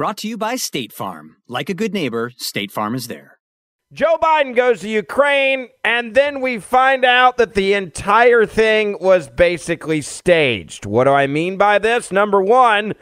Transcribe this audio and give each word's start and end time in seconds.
Brought 0.00 0.16
to 0.16 0.28
you 0.28 0.38
by 0.38 0.56
State 0.56 0.94
Farm. 0.94 1.36
Like 1.46 1.68
a 1.68 1.74
good 1.74 1.92
neighbor, 1.92 2.32
State 2.38 2.72
Farm 2.72 2.94
is 2.94 3.08
there. 3.08 3.38
Joe 3.92 4.16
Biden 4.16 4.56
goes 4.56 4.80
to 4.80 4.88
Ukraine, 4.88 5.68
and 5.84 6.14
then 6.14 6.40
we 6.40 6.58
find 6.58 7.04
out 7.04 7.36
that 7.36 7.52
the 7.52 7.74
entire 7.74 8.46
thing 8.46 8.96
was 8.98 9.28
basically 9.28 10.00
staged. 10.00 10.86
What 10.86 11.04
do 11.04 11.10
I 11.10 11.26
mean 11.26 11.58
by 11.58 11.78
this? 11.78 12.10
Number 12.10 12.40
one, 12.40 12.94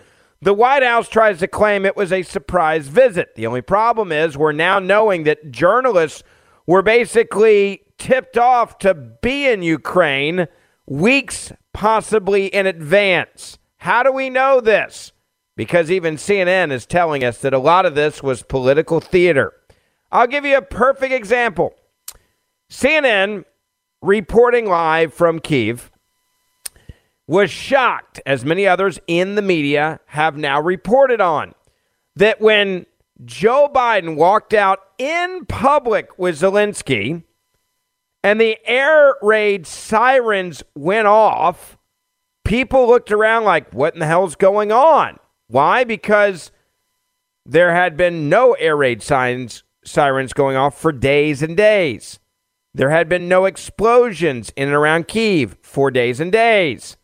the 0.42 0.52
White 0.52 0.82
House 0.82 1.08
tries 1.08 1.38
to 1.38 1.46
claim 1.46 1.86
it 1.86 1.96
was 1.96 2.10
a 2.10 2.24
surprise 2.24 2.88
visit. 2.88 3.36
The 3.36 3.46
only 3.46 3.62
problem 3.62 4.10
is 4.10 4.36
we're 4.36 4.50
now 4.50 4.80
knowing 4.80 5.22
that 5.22 5.52
journalists 5.52 6.24
were 6.66 6.82
basically 6.82 7.82
tipped 7.98 8.36
off 8.36 8.78
to 8.78 8.94
be 8.94 9.46
in 9.46 9.62
Ukraine 9.62 10.48
weeks, 10.84 11.52
possibly 11.72 12.46
in 12.46 12.66
advance. 12.66 13.56
How 13.76 14.02
do 14.02 14.10
we 14.10 14.30
know 14.30 14.60
this? 14.60 15.12
Because 15.58 15.90
even 15.90 16.14
CNN 16.14 16.70
is 16.70 16.86
telling 16.86 17.24
us 17.24 17.38
that 17.38 17.52
a 17.52 17.58
lot 17.58 17.84
of 17.84 17.96
this 17.96 18.22
was 18.22 18.44
political 18.44 19.00
theater. 19.00 19.52
I'll 20.12 20.28
give 20.28 20.44
you 20.44 20.56
a 20.56 20.62
perfect 20.62 21.12
example. 21.12 21.74
CNN 22.70 23.44
reporting 24.00 24.66
live 24.66 25.12
from 25.12 25.40
Kiev 25.40 25.90
was 27.26 27.50
shocked, 27.50 28.20
as 28.24 28.44
many 28.44 28.68
others 28.68 29.00
in 29.08 29.34
the 29.34 29.42
media 29.42 29.98
have 30.06 30.36
now 30.36 30.60
reported 30.60 31.20
on, 31.20 31.56
that 32.14 32.40
when 32.40 32.86
Joe 33.24 33.68
Biden 33.74 34.14
walked 34.14 34.54
out 34.54 34.78
in 34.96 35.44
public 35.46 36.16
with 36.16 36.40
Zelensky 36.40 37.24
and 38.22 38.40
the 38.40 38.58
air 38.64 39.16
raid 39.22 39.66
sirens 39.66 40.62
went 40.76 41.08
off, 41.08 41.76
people 42.44 42.86
looked 42.86 43.10
around 43.10 43.42
like, 43.42 43.72
what 43.72 43.94
in 43.94 43.98
the 43.98 44.06
hell's 44.06 44.36
going 44.36 44.70
on? 44.70 45.18
Why? 45.48 45.84
Because 45.84 46.52
there 47.44 47.74
had 47.74 47.96
been 47.96 48.28
no 48.28 48.52
air 48.52 48.76
raid 48.76 49.02
signs, 49.02 49.64
sirens 49.84 50.32
going 50.32 50.56
off 50.56 50.78
for 50.78 50.92
days 50.92 51.42
and 51.42 51.56
days. 51.56 52.18
There 52.74 52.90
had 52.90 53.08
been 53.08 53.28
no 53.28 53.46
explosions 53.46 54.52
in 54.54 54.68
and 54.68 54.76
around 54.76 55.08
Kiev 55.08 55.56
for 55.62 55.90
days 55.90 56.20
and 56.20 56.30
days. 56.30 56.96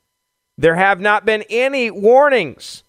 There 0.57 0.77
have 0.77 1.01
not 1.01 1.25
been 1.25 1.43
any 1.51 1.91
warnings. 1.91 2.85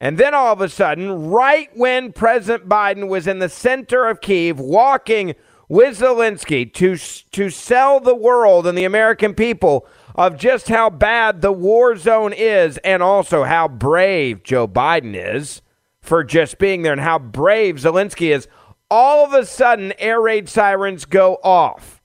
And 0.00 0.16
then 0.16 0.32
all 0.32 0.52
of 0.52 0.62
a 0.62 0.68
sudden, 0.68 1.28
right 1.28 1.68
when 1.74 2.12
President 2.12 2.68
Biden 2.68 3.08
was 3.08 3.26
in 3.26 3.38
the 3.38 3.50
center 3.50 4.06
of 4.06 4.22
Kiev 4.22 4.58
walking 4.58 5.34
with 5.68 5.98
Zelensky 5.98 6.72
to, 6.72 6.96
to 7.32 7.50
sell 7.50 8.00
the 8.00 8.14
world 8.14 8.66
and 8.66 8.78
the 8.78 8.84
American 8.84 9.34
people 9.34 9.86
of 10.20 10.36
just 10.36 10.68
how 10.68 10.90
bad 10.90 11.40
the 11.40 11.50
war 11.50 11.96
zone 11.96 12.34
is 12.34 12.76
and 12.84 13.02
also 13.02 13.42
how 13.42 13.66
brave 13.66 14.42
Joe 14.42 14.68
Biden 14.68 15.14
is 15.16 15.62
for 16.02 16.22
just 16.22 16.58
being 16.58 16.82
there 16.82 16.92
and 16.92 17.00
how 17.00 17.18
brave 17.18 17.76
Zelensky 17.76 18.30
is, 18.30 18.46
all 18.90 19.24
of 19.24 19.32
a 19.32 19.46
sudden 19.46 19.94
air 19.98 20.20
raid 20.20 20.46
sirens 20.46 21.06
go 21.06 21.36
off. 21.42 22.02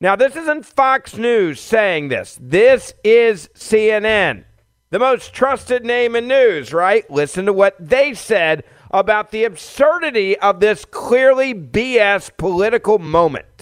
Now, 0.00 0.16
this 0.16 0.34
isn't 0.34 0.66
Fox 0.66 1.16
News 1.16 1.60
saying 1.60 2.08
this. 2.08 2.36
This 2.42 2.92
is 3.04 3.48
CNN, 3.54 4.42
the 4.90 4.98
most 4.98 5.32
trusted 5.32 5.84
name 5.84 6.16
in 6.16 6.26
news, 6.26 6.72
right? 6.72 7.08
Listen 7.08 7.46
to 7.46 7.52
what 7.52 7.76
they 7.78 8.14
said 8.14 8.64
about 8.90 9.30
the 9.30 9.44
absurdity 9.44 10.36
of 10.40 10.58
this 10.58 10.84
clearly 10.84 11.54
BS 11.54 12.36
political 12.36 12.98
moment. 12.98 13.53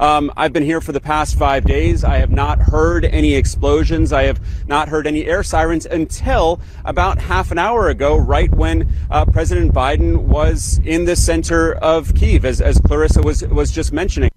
Um, 0.00 0.32
I've 0.36 0.52
been 0.52 0.62
here 0.62 0.80
for 0.80 0.92
the 0.92 1.00
past 1.00 1.38
five 1.38 1.64
days. 1.64 2.04
I 2.04 2.16
have 2.16 2.30
not 2.30 2.60
heard 2.60 3.04
any 3.04 3.34
explosions. 3.34 4.12
I 4.12 4.24
have 4.24 4.40
not 4.66 4.88
heard 4.88 5.06
any 5.06 5.26
air 5.26 5.42
sirens 5.42 5.86
until 5.86 6.60
about 6.84 7.18
half 7.18 7.50
an 7.50 7.58
hour 7.58 7.88
ago, 7.88 8.16
right 8.16 8.52
when 8.54 8.92
uh, 9.10 9.24
President 9.26 9.72
Biden 9.72 10.18
was 10.18 10.80
in 10.84 11.04
the 11.04 11.16
center 11.16 11.74
of 11.74 12.14
Kiev, 12.14 12.44
as, 12.44 12.60
as 12.60 12.78
Clarissa 12.78 13.22
was, 13.22 13.44
was 13.44 13.70
just 13.70 13.92
mentioning. 13.92 14.30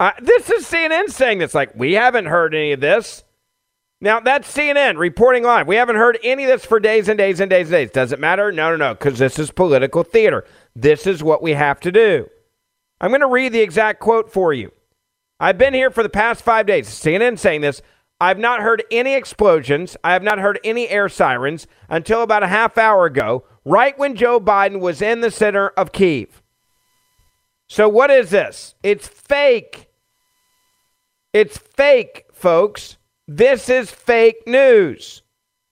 Uh, 0.00 0.12
this 0.20 0.48
is 0.50 0.64
CNN 0.64 1.10
saying 1.10 1.38
this. 1.38 1.54
Like, 1.54 1.74
we 1.74 1.94
haven't 1.94 2.26
heard 2.26 2.54
any 2.54 2.72
of 2.72 2.80
this. 2.80 3.24
Now, 4.00 4.20
that's 4.20 4.52
CNN 4.54 4.96
reporting 4.96 5.42
live. 5.42 5.66
We 5.66 5.74
haven't 5.74 5.96
heard 5.96 6.18
any 6.22 6.44
of 6.44 6.50
this 6.50 6.64
for 6.64 6.78
days 6.78 7.08
and 7.08 7.18
days 7.18 7.40
and 7.40 7.50
days 7.50 7.66
and 7.66 7.72
days. 7.72 7.90
Does 7.90 8.12
it 8.12 8.20
matter? 8.20 8.52
No, 8.52 8.70
no, 8.70 8.76
no, 8.76 8.94
because 8.94 9.18
this 9.18 9.40
is 9.40 9.50
political 9.50 10.04
theater. 10.04 10.44
This 10.76 11.04
is 11.04 11.20
what 11.22 11.42
we 11.42 11.52
have 11.52 11.80
to 11.80 11.90
do. 11.90 12.28
I'm 13.00 13.10
going 13.10 13.22
to 13.22 13.26
read 13.26 13.52
the 13.52 13.60
exact 13.60 13.98
quote 13.98 14.32
for 14.32 14.52
you. 14.52 14.70
I've 15.40 15.58
been 15.58 15.74
here 15.74 15.90
for 15.90 16.02
the 16.02 16.08
past 16.08 16.42
five 16.42 16.66
days. 16.66 16.88
CNN 16.88 17.38
saying 17.38 17.60
this. 17.60 17.80
I've 18.20 18.38
not 18.38 18.60
heard 18.60 18.82
any 18.90 19.14
explosions. 19.14 19.96
I 20.02 20.12
have 20.12 20.24
not 20.24 20.40
heard 20.40 20.58
any 20.64 20.88
air 20.88 21.08
sirens 21.08 21.68
until 21.88 22.22
about 22.22 22.42
a 22.42 22.48
half 22.48 22.76
hour 22.76 23.06
ago, 23.06 23.44
right 23.64 23.96
when 23.96 24.16
Joe 24.16 24.40
Biden 24.40 24.80
was 24.80 25.00
in 25.00 25.20
the 25.20 25.30
center 25.30 25.68
of 25.68 25.92
Kiev. 25.92 26.42
So, 27.68 27.88
what 27.88 28.10
is 28.10 28.30
this? 28.30 28.74
It's 28.82 29.06
fake. 29.06 29.88
It's 31.32 31.58
fake, 31.58 32.24
folks. 32.32 32.96
This 33.28 33.68
is 33.68 33.90
fake 33.90 34.46
news. 34.46 35.22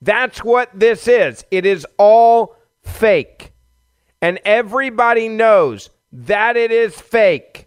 That's 0.00 0.44
what 0.44 0.70
this 0.78 1.08
is. 1.08 1.44
It 1.50 1.66
is 1.66 1.86
all 1.98 2.54
fake. 2.82 3.52
And 4.22 4.38
everybody 4.44 5.28
knows 5.28 5.90
that 6.12 6.56
it 6.56 6.70
is 6.70 7.00
fake. 7.00 7.65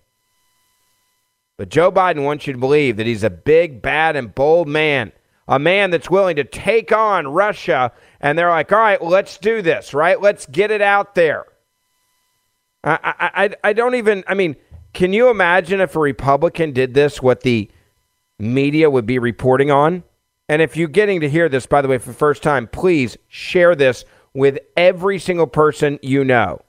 But 1.60 1.68
Joe 1.68 1.92
Biden 1.92 2.24
wants 2.24 2.48
you 2.48 2.54
to 2.54 2.60
believe 2.60 2.96
that 2.96 3.06
he's 3.06 3.26
a 3.26 3.30
big, 3.30 3.82
bad, 3.82 4.16
and 4.16 4.34
bold 4.34 4.70
man, 4.70 5.12
a 5.46 5.60
man 5.60 5.92
that's 5.92 6.10
willing 6.10 6.38
to 6.38 6.46
take 6.46 6.94
on 6.94 7.28
Russia. 7.28 7.92
And 8.22 8.40
they're 8.40 8.50
like, 8.50 8.72
all 8.72 8.80
right, 8.80 9.02
well, 9.02 9.10
let's 9.10 9.38
do 9.38 9.62
this, 9.62 9.94
right? 9.94 10.22
Let's 10.22 10.46
get 10.46 10.72
it 10.72 10.82
out 10.82 11.16
there. 11.16 11.44
I, 12.82 12.98
I, 13.36 13.50
I 13.62 13.74
don't 13.74 13.96
even, 13.96 14.24
I 14.26 14.36
mean, 14.36 14.56
can 14.94 15.12
you 15.12 15.30
imagine 15.30 15.82
if 15.82 15.98
a 15.98 16.00
Republican 16.00 16.72
did 16.72 16.94
this, 16.94 17.22
what 17.22 17.42
the 17.42 17.70
media 18.40 18.90
would 18.90 19.06
be 19.06 19.20
reporting 19.20 19.70
on? 19.70 20.04
And 20.48 20.62
if 20.62 20.78
you're 20.78 20.88
getting 20.88 21.20
to 21.20 21.30
hear 21.30 21.50
this, 21.50 21.66
by 21.66 21.82
the 21.82 21.90
way, 21.90 21.98
for 21.98 22.12
the 22.12 22.16
first 22.16 22.42
time, 22.42 22.68
please 22.68 23.18
share 23.28 23.76
this 23.76 24.06
with 24.34 24.60
every 24.78 25.20
single 25.20 25.48
person 25.48 26.00
you 26.02 26.24
know 26.24 26.62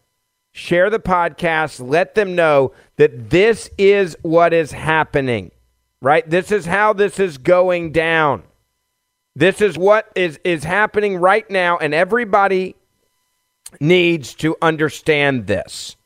share 0.53 0.91
the 0.91 0.99
podcast, 0.99 1.87
let 1.87 2.15
them 2.15 2.35
know 2.35 2.73
that 2.97 3.31
this 3.31 3.71
is 3.79 4.17
what 4.23 4.53
is 4.53 4.73
happening, 4.73 5.51
right? 6.01 6.29
This 6.29 6.51
is 6.51 6.67
how 6.67 6.93
this 6.93 7.19
is 7.19 7.39
going 7.39 7.93
down. 7.93 8.43
This 9.37 9.61
is 9.61 9.79
what 9.79 10.11
is, 10.17 10.39
is 10.45 10.65
happening 10.65 11.17
right 11.17 11.49
now, 11.51 11.79
and 11.79 11.95
everybody 11.95 12.75
needs 13.81 14.35
to 14.35 14.57
understand 14.61 15.47
this. 15.47 15.97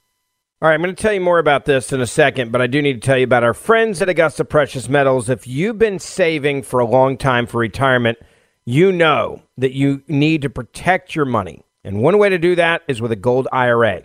All 0.61 0.69
right, 0.69 0.75
I'm 0.75 0.83
going 0.83 0.95
to 0.95 1.03
tell 1.03 1.13
you 1.13 1.21
more 1.21 1.39
about 1.39 1.65
this 1.65 1.93
in 1.93 2.01
a 2.01 2.07
second, 2.07 2.53
but 2.53 2.63
I 2.63 2.67
do 2.67 2.81
need 2.81 2.95
to 2.95 3.07
tell 3.07 3.19
you 3.19 3.25
about 3.25 3.45
our 3.45 3.55
friends 3.55 4.01
at 4.01 4.09
Augusta 4.09 4.45
Precious 4.45 4.89
Metals. 4.89 5.29
If 5.29 5.47
you've 5.47 5.79
been 5.79 5.99
saving 5.99 6.63
for 6.63 6.81
a 6.81 6.87
long 6.87 7.19
time 7.19 7.47
for 7.47 7.59
retirement, 7.59 8.19
you 8.65 8.93
know 8.93 9.43
that 9.59 9.73
you 9.73 10.03
need 10.09 10.43
to 10.43 10.51
protect 10.51 11.15
your 11.15 11.27
money. 11.27 11.63
And 11.83 12.01
one 12.01 12.19
way 12.19 12.31
to 12.31 12.39
do 12.39 12.55
that 12.57 12.83
is 12.89 13.03
with 13.03 13.13
a 13.13 13.17
gold 13.17 13.47
IRA. 13.53 14.05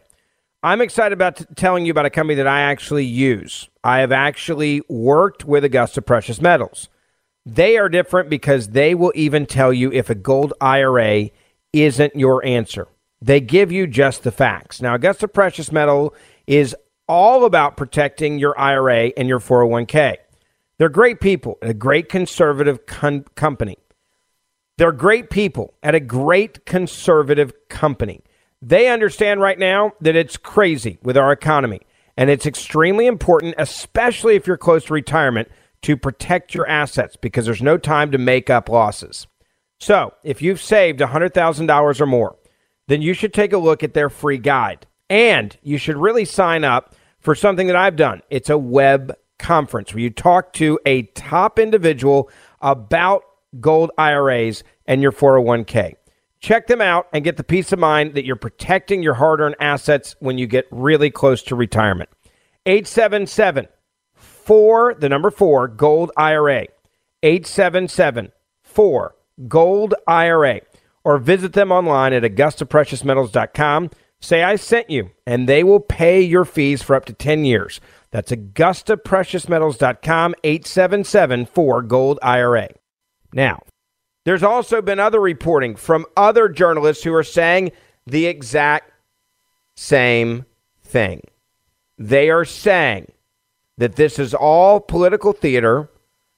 I'm 0.61 0.81
excited 0.81 1.13
about 1.13 1.37
t- 1.37 1.45
telling 1.55 1.85
you 1.85 1.91
about 1.91 2.05
a 2.05 2.09
company 2.09 2.35
that 2.35 2.47
I 2.47 2.61
actually 2.61 3.05
use. 3.05 3.69
I 3.81 3.99
have 3.99 4.11
actually 4.11 4.81
worked 4.89 5.45
with 5.45 5.63
Augusta 5.63 6.01
Precious 6.01 6.41
Metals. 6.41 6.89
They 7.45 7.77
are 7.77 7.87
different 7.87 8.29
because 8.29 8.69
they 8.69 8.93
will 8.93 9.13
even 9.15 9.45
tell 9.45 9.71
you 9.71 9.91
if 9.93 10.09
a 10.09 10.15
gold 10.15 10.53
IRA 10.59 11.29
isn't 11.71 12.15
your 12.15 12.45
answer. 12.45 12.87
They 13.21 13.39
give 13.39 13.71
you 13.71 13.87
just 13.87 14.23
the 14.23 14.31
facts. 14.31 14.81
Now, 14.81 14.95
Augusta 14.95 15.29
Precious 15.29 15.71
Metal 15.71 16.13
is 16.45 16.75
all 17.07 17.45
about 17.45 17.77
protecting 17.77 18.37
your 18.37 18.57
IRA 18.59 19.13
and 19.15 19.29
your 19.29 19.39
401k. 19.39 20.17
They're 20.77 20.89
great 20.89 21.21
people, 21.21 21.57
a 21.61 21.73
great 21.73 22.09
conservative 22.09 22.85
con- 22.85 23.25
company. 23.35 23.77
They're 24.77 24.91
great 24.91 25.29
people 25.29 25.73
at 25.83 25.95
a 25.95 25.99
great 25.99 26.65
conservative 26.65 27.53
company. 27.69 28.21
They 28.61 28.89
understand 28.89 29.41
right 29.41 29.57
now 29.57 29.93
that 30.01 30.15
it's 30.15 30.37
crazy 30.37 30.99
with 31.01 31.17
our 31.17 31.31
economy, 31.31 31.81
and 32.17 32.29
it's 32.29 32.45
extremely 32.45 33.07
important, 33.07 33.55
especially 33.57 34.35
if 34.35 34.47
you're 34.47 34.57
close 34.57 34.85
to 34.85 34.93
retirement, 34.93 35.49
to 35.83 35.95
protect 35.95 36.53
your 36.53 36.67
assets 36.67 37.15
because 37.15 37.45
there's 37.45 37.61
no 37.61 37.77
time 37.77 38.11
to 38.11 38.17
make 38.17 38.49
up 38.49 38.67
losses. 38.67 39.27
So, 39.79 40.13
if 40.23 40.41
you've 40.41 40.61
saved 40.61 40.99
$100,000 40.99 42.01
or 42.01 42.05
more, 42.05 42.35
then 42.87 43.01
you 43.01 43.13
should 43.13 43.33
take 43.33 43.53
a 43.53 43.57
look 43.57 43.81
at 43.81 43.93
their 43.93 44.09
free 44.09 44.37
guide. 44.37 44.85
And 45.09 45.55
you 45.63 45.77
should 45.77 45.95
really 45.95 46.25
sign 46.25 46.65
up 46.65 46.95
for 47.19 47.33
something 47.33 47.67
that 47.67 47.75
I've 47.77 47.95
done. 47.95 48.21
It's 48.29 48.49
a 48.49 48.57
web 48.57 49.15
conference 49.37 49.93
where 49.93 50.01
you 50.01 50.09
talk 50.09 50.53
to 50.53 50.79
a 50.85 51.03
top 51.03 51.59
individual 51.59 52.29
about 52.61 53.23
gold 53.59 53.91
IRAs 53.97 54.63
and 54.85 55.01
your 55.01 55.13
401k. 55.13 55.95
Check 56.39 56.67
them 56.67 56.81
out 56.81 57.07
and 57.11 57.23
get 57.23 57.37
the 57.37 57.43
peace 57.43 57.71
of 57.71 57.79
mind 57.79 58.13
that 58.13 58.25
you're 58.25 58.35
protecting 58.35 59.03
your 59.03 59.15
hard 59.15 59.41
earned 59.41 59.55
assets 59.59 60.15
when 60.19 60.37
you 60.37 60.47
get 60.47 60.67
really 60.71 61.11
close 61.11 61.43
to 61.43 61.55
retirement. 61.55 62.09
877 62.65 63.67
4, 64.15 64.95
the 64.95 65.09
number 65.09 65.31
4, 65.31 65.67
Gold 65.67 66.11
IRA. 66.15 66.67
877 67.23 68.31
4 68.63 69.15
Gold 69.47 69.93
IRA. 70.07 70.61
Or 71.03 71.17
visit 71.17 71.53
them 71.53 71.71
online 71.71 72.13
at 72.13 72.23
AugustaPreciousMetals.com. 72.23 73.89
Say 74.21 74.43
I 74.43 74.57
sent 74.57 74.89
you, 74.89 75.11
and 75.25 75.47
they 75.47 75.63
will 75.63 75.79
pay 75.79 76.21
your 76.21 76.45
fees 76.45 76.81
for 76.81 76.95
up 76.95 77.05
to 77.05 77.13
10 77.13 77.45
years. 77.45 77.79
That's 78.11 78.31
AugustaPreciousMetals.com, 78.31 80.35
877 80.43 81.45
4 81.45 81.81
Gold 81.83 82.19
IRA. 82.21 82.69
Now, 83.33 83.61
there's 84.25 84.43
also 84.43 84.81
been 84.81 84.99
other 84.99 85.19
reporting 85.19 85.75
from 85.75 86.05
other 86.15 86.49
journalists 86.49 87.03
who 87.03 87.13
are 87.13 87.23
saying 87.23 87.71
the 88.05 88.25
exact 88.25 88.91
same 89.75 90.45
thing. 90.83 91.21
They 91.97 92.29
are 92.29 92.45
saying 92.45 93.11
that 93.77 93.95
this 93.95 94.19
is 94.19 94.33
all 94.33 94.79
political 94.79 95.33
theater, 95.33 95.89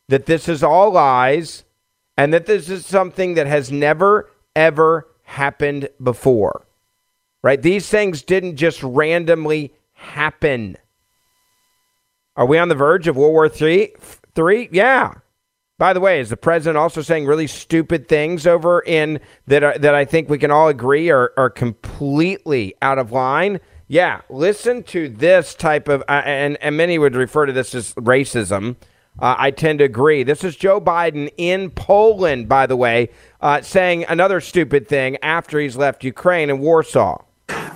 that 0.10 0.25
this 0.25 0.48
is 0.48 0.63
all 0.63 0.92
lies, 0.92 1.63
and 2.18 2.33
that 2.33 2.45
this 2.45 2.69
is 2.69 2.86
something 2.86 3.33
that 3.36 3.48
has 3.48 3.72
never, 3.72 4.30
ever 4.56 5.07
happened 5.24 5.89
before 6.01 6.66
right? 7.42 7.62
These 7.62 7.89
things 7.89 8.22
didn't 8.22 8.56
just 8.56 8.81
randomly 8.84 9.74
happen. 9.94 10.77
Are 12.36 12.45
we 12.45 12.57
on 12.57 12.69
the 12.69 12.75
verge 12.75 13.07
of 13.07 13.18
World 13.18 13.34
War 13.34 13.51
III? 13.54 13.94
Three? 14.34 14.69
Yeah. 14.72 15.16
By 15.81 15.94
the 15.94 16.00
way, 16.00 16.19
is 16.19 16.30
the 16.30 16.38
president 16.38 16.78
also 16.78 17.01
saying 17.01 17.25
really 17.25 17.48
stupid 17.48 18.07
things 18.07 18.45
over 18.45 18.81
in 18.81 19.19
that 19.48 19.63
are, 19.63 19.75
that 19.80 19.95
I 19.95 20.06
think 20.06 20.30
we 20.30 20.38
can 20.38 20.51
all 20.51 20.68
agree 20.68 21.10
are, 21.10 21.33
are 21.38 21.50
completely 21.50 22.75
out 22.83 23.00
of 23.00 23.12
line? 23.12 23.60
Yeah, 23.88 24.22
listen 24.30 24.83
to 24.83 25.10
this 25.10 25.56
type 25.56 25.88
of, 25.88 26.04
uh, 26.07 26.22
and, 26.24 26.56
and 26.62 26.78
many 26.78 27.00
would 27.00 27.16
refer 27.16 27.48
to 27.48 27.51
this 27.51 27.74
as 27.74 27.95
racism. 27.95 28.75
Uh, 29.18 29.33
I 29.39 29.50
tend 29.50 29.80
to 29.80 29.86
agree. 29.86 30.22
This 30.22 30.44
is 30.44 30.56
Joe 30.56 30.80
Biden 30.80 31.31
in 31.36 31.72
Poland, 31.72 32.48
by 32.48 32.68
the 32.68 32.77
way, 32.77 33.10
uh, 33.42 33.63
saying 33.63 34.06
another 34.07 34.39
stupid 34.39 34.88
thing 34.88 35.18
after 35.24 35.60
he's 35.60 35.77
left 35.77 36.04
Ukraine 36.04 36.51
in 36.51 36.60
Warsaw. 36.60 37.24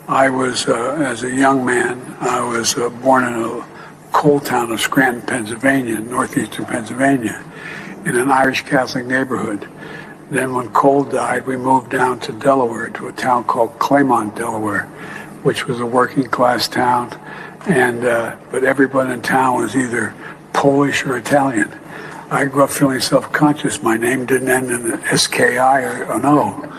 I 0.08 0.30
was, 0.30 0.68
uh, 0.68 0.92
as 1.04 1.24
a 1.24 1.32
young 1.32 1.66
man, 1.66 2.00
I 2.20 2.44
was 2.44 2.78
uh, 2.78 2.90
born 2.90 3.24
in 3.24 3.34
a 3.34 3.68
coal 4.12 4.40
town 4.40 4.72
of 4.72 4.80
Scranton, 4.80 5.24
Pennsylvania, 5.24 6.00
northeastern 6.02 6.66
Pennsylvania, 6.66 7.44
in 8.06 8.16
an 8.16 8.32
Irish 8.32 8.62
Catholic 8.64 9.06
neighborhood. 9.06 9.68
Then 10.30 10.54
when 10.54 10.70
coal 10.70 11.04
died, 11.04 11.46
we 11.46 11.58
moved 11.58 11.92
down 11.92 12.20
to 12.22 12.32
Delaware, 12.32 12.90
to 12.90 13.08
a 13.08 13.12
town 13.12 13.44
called 13.44 13.78
Claymont, 13.80 14.36
Delaware, 14.36 14.86
which 15.44 15.68
was 15.68 15.80
a 15.80 15.86
working 15.86 16.26
class 16.26 16.68
town. 16.68 17.12
And, 17.68 18.06
uh, 18.06 18.36
but 18.52 18.64
everyone 18.64 19.12
in 19.12 19.22
town 19.22 19.62
was 19.62 19.76
either 19.76 20.14
Polish 20.54 21.06
or 21.06 21.18
Italian. 21.18 21.72
I 22.30 22.46
grew 22.46 22.64
up 22.64 22.70
feeling 22.72 23.00
self-conscious. 23.00 23.84
My 23.84 23.98
name 23.98 24.26
didn't 24.26 24.50
end 24.50 24.72
in 24.72 24.94
S-K-I 25.06 25.82
or 25.82 26.12
an 26.12 26.26
O. 26.26 26.72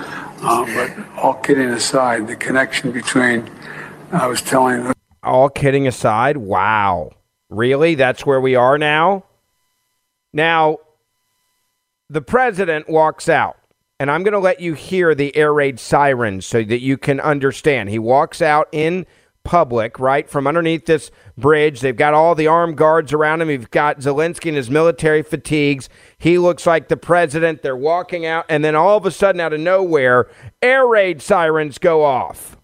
Uh, 0.43 0.64
but 0.75 1.19
all 1.19 1.34
kidding 1.34 1.70
aside, 1.70 2.26
the 2.26 2.37
connection 2.37 2.93
between, 2.93 3.49
I 4.12 4.26
was 4.26 4.43
telling. 4.43 4.93
All 5.22 5.49
kidding 5.49 5.87
aside, 5.87 6.37
wow. 6.37 7.11
Really? 7.49 7.94
That's 7.94 8.26
where 8.26 8.40
we 8.40 8.56
are 8.56 8.76
now? 8.76 9.25
Now, 10.32 10.79
the 12.08 12.23
president 12.23 12.88
walks 12.88 13.29
out, 13.29 13.56
and 13.99 14.11
I'm 14.11 14.23
going 14.23 14.32
to 14.32 14.38
let 14.38 14.61
you 14.61 14.75
hear 14.75 15.14
the 15.14 15.35
air 15.37 15.53
raid 15.53 15.81
sirens 15.81 16.47
so 16.47 16.62
that 16.62 16.81
you 16.81 16.97
can 16.97 17.20
understand. 17.20 17.88
He 17.88 17.99
walks 17.99 18.41
out 18.41 18.69
in 18.73 19.06
public, 19.43 19.99
right, 19.99 20.29
from 20.29 20.47
underneath 20.47 20.87
this 20.87 21.11
bridge. 21.38 21.81
They've 21.81 21.97
got 21.97 22.14
all 22.14 22.35
the 22.35 22.49
armed 22.49 22.76
guards 22.76 23.12
around 23.12 23.43
him. 23.43 23.50
You've 23.50 23.70
got 23.70 24.00
Zelensky 24.00 24.47
in 24.47 24.55
his 24.55 24.70
military 24.70 25.23
fatigues. 25.23 25.88
He 26.19 26.37
looks 26.37 26.67
like 26.67 26.88
the 26.88 26.97
president. 26.97 27.62
They're 27.62 27.76
walking 27.76 28.26
out, 28.26 28.44
and 28.49 28.64
then 28.64 28.75
all 28.75 28.97
of 28.97 29.06
a 29.06 29.11
sudden, 29.11 29.41
out 29.41 29.53
of 29.53 29.61
nowhere, 29.61 30.29
air 30.61 30.87
raid 30.87 31.23
sirens 31.23 31.79
go 31.79 32.05
off. 32.05 32.56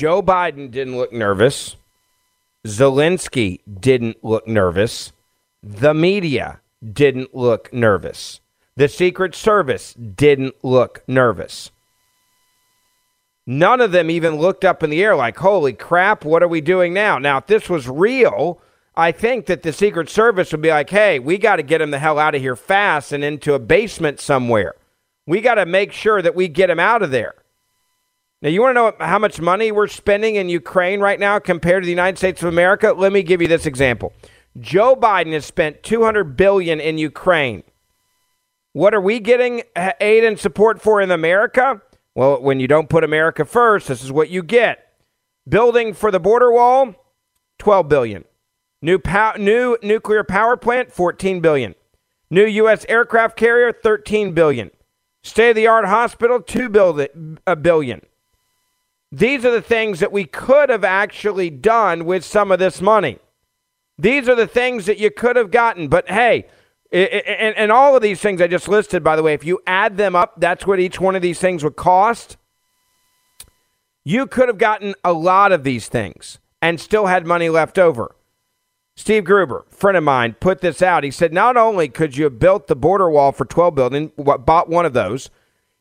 Joe 0.00 0.22
Biden 0.22 0.70
didn't 0.70 0.96
look 0.96 1.12
nervous. 1.12 1.76
Zelensky 2.66 3.60
didn't 3.70 4.24
look 4.24 4.48
nervous. 4.48 5.12
The 5.62 5.92
media 5.92 6.62
didn't 6.82 7.34
look 7.34 7.70
nervous. 7.70 8.40
The 8.76 8.88
Secret 8.88 9.34
Service 9.34 9.92
didn't 9.92 10.54
look 10.64 11.04
nervous. 11.06 11.70
None 13.46 13.82
of 13.82 13.92
them 13.92 14.10
even 14.10 14.36
looked 14.36 14.64
up 14.64 14.82
in 14.82 14.88
the 14.88 15.04
air 15.04 15.14
like, 15.14 15.36
holy 15.36 15.74
crap, 15.74 16.24
what 16.24 16.42
are 16.42 16.48
we 16.48 16.62
doing 16.62 16.94
now? 16.94 17.18
Now, 17.18 17.36
if 17.36 17.46
this 17.46 17.68
was 17.68 17.86
real, 17.86 18.58
I 18.96 19.12
think 19.12 19.44
that 19.44 19.62
the 19.62 19.70
Secret 19.70 20.08
Service 20.08 20.50
would 20.52 20.62
be 20.62 20.70
like, 20.70 20.88
hey, 20.88 21.18
we 21.18 21.36
got 21.36 21.56
to 21.56 21.62
get 21.62 21.82
him 21.82 21.90
the 21.90 21.98
hell 21.98 22.18
out 22.18 22.34
of 22.34 22.40
here 22.40 22.56
fast 22.56 23.12
and 23.12 23.22
into 23.22 23.52
a 23.52 23.58
basement 23.58 24.18
somewhere. 24.18 24.76
We 25.26 25.42
got 25.42 25.56
to 25.56 25.66
make 25.66 25.92
sure 25.92 26.22
that 26.22 26.34
we 26.34 26.48
get 26.48 26.70
him 26.70 26.80
out 26.80 27.02
of 27.02 27.10
there. 27.10 27.34
Now, 28.42 28.48
you 28.48 28.62
want 28.62 28.70
to 28.70 28.80
know 28.80 28.92
how 29.06 29.18
much 29.18 29.38
money 29.38 29.70
we're 29.70 29.86
spending 29.86 30.36
in 30.36 30.48
Ukraine 30.48 31.00
right 31.00 31.20
now 31.20 31.38
compared 31.38 31.82
to 31.82 31.84
the 31.84 31.92
United 31.92 32.16
States 32.16 32.42
of 32.42 32.48
America? 32.48 32.94
Let 32.96 33.12
me 33.12 33.22
give 33.22 33.42
you 33.42 33.48
this 33.48 33.66
example. 33.66 34.14
Joe 34.58 34.96
Biden 34.96 35.32
has 35.34 35.44
spent 35.44 35.82
200 35.82 36.36
billion 36.36 36.80
in 36.80 36.96
Ukraine. 36.96 37.64
What 38.72 38.94
are 38.94 39.00
we 39.00 39.20
getting 39.20 39.62
aid 39.76 40.24
and 40.24 40.38
support 40.38 40.80
for 40.80 41.02
in 41.02 41.10
America? 41.10 41.82
Well, 42.14 42.40
when 42.40 42.60
you 42.60 42.66
don't 42.66 42.88
put 42.88 43.04
America 43.04 43.44
first, 43.44 43.88
this 43.88 44.02
is 44.02 44.10
what 44.10 44.30
you 44.30 44.42
get. 44.42 44.86
Building 45.46 45.92
for 45.92 46.10
the 46.10 46.20
border 46.20 46.50
wall, 46.50 46.94
12 47.58 47.88
billion. 47.88 48.24
New 48.80 48.98
pow- 48.98 49.34
new 49.38 49.76
nuclear 49.82 50.24
power 50.24 50.56
plant, 50.56 50.90
14 50.90 51.40
billion. 51.40 51.74
New 52.30 52.46
US 52.46 52.86
aircraft 52.88 53.36
carrier, 53.36 53.70
13 53.72 54.32
billion. 54.32 54.70
State 55.22 55.50
of 55.50 55.56
the 55.56 55.66
art 55.66 55.84
hospital, 55.84 56.40
2 56.40 56.68
billion. 56.70 58.00
These 59.12 59.44
are 59.44 59.50
the 59.50 59.62
things 59.62 60.00
that 60.00 60.12
we 60.12 60.24
could 60.24 60.68
have 60.68 60.84
actually 60.84 61.50
done 61.50 62.04
with 62.04 62.24
some 62.24 62.52
of 62.52 62.58
this 62.58 62.80
money. 62.80 63.18
These 63.98 64.28
are 64.28 64.34
the 64.34 64.46
things 64.46 64.86
that 64.86 64.98
you 64.98 65.10
could 65.10 65.36
have 65.36 65.50
gotten. 65.50 65.88
But 65.88 66.08
hey, 66.08 66.46
and, 66.92 67.70
all 67.70 67.94
of 67.94 68.02
these 68.02 68.20
things 68.20 68.40
I 68.40 68.46
just 68.46 68.68
listed, 68.68 69.04
by 69.04 69.16
the 69.16 69.22
way, 69.22 69.34
if 69.34 69.44
you 69.44 69.60
add 69.66 69.96
them 69.96 70.16
up, 70.16 70.40
that's 70.40 70.66
what 70.66 70.80
each 70.80 71.00
one 71.00 71.14
of 71.14 71.22
these 71.22 71.38
things 71.38 71.62
would 71.62 71.76
cost. 71.76 72.36
You 74.04 74.26
could 74.26 74.48
have 74.48 74.58
gotten 74.58 74.94
a 75.04 75.12
lot 75.12 75.52
of 75.52 75.62
these 75.62 75.88
things 75.88 76.38
and 76.62 76.80
still 76.80 77.06
had 77.06 77.26
money 77.26 77.48
left 77.48 77.78
over. 77.78 78.14
Steve 78.96 79.24
Gruber, 79.24 79.64
friend 79.70 79.96
of 79.96 80.04
mine, 80.04 80.34
put 80.40 80.60
this 80.60 80.82
out. 80.82 81.04
He 81.04 81.10
said 81.10 81.32
not 81.32 81.56
only 81.56 81.88
could 81.88 82.16
you 82.16 82.24
have 82.24 82.38
built 82.38 82.66
the 82.66 82.76
border 82.76 83.08
wall 83.08 83.32
for 83.32 83.44
12 83.44 83.74
billion, 83.74 84.12
bought 84.16 84.68
one 84.68 84.84
of 84.84 84.92
those, 84.92 85.30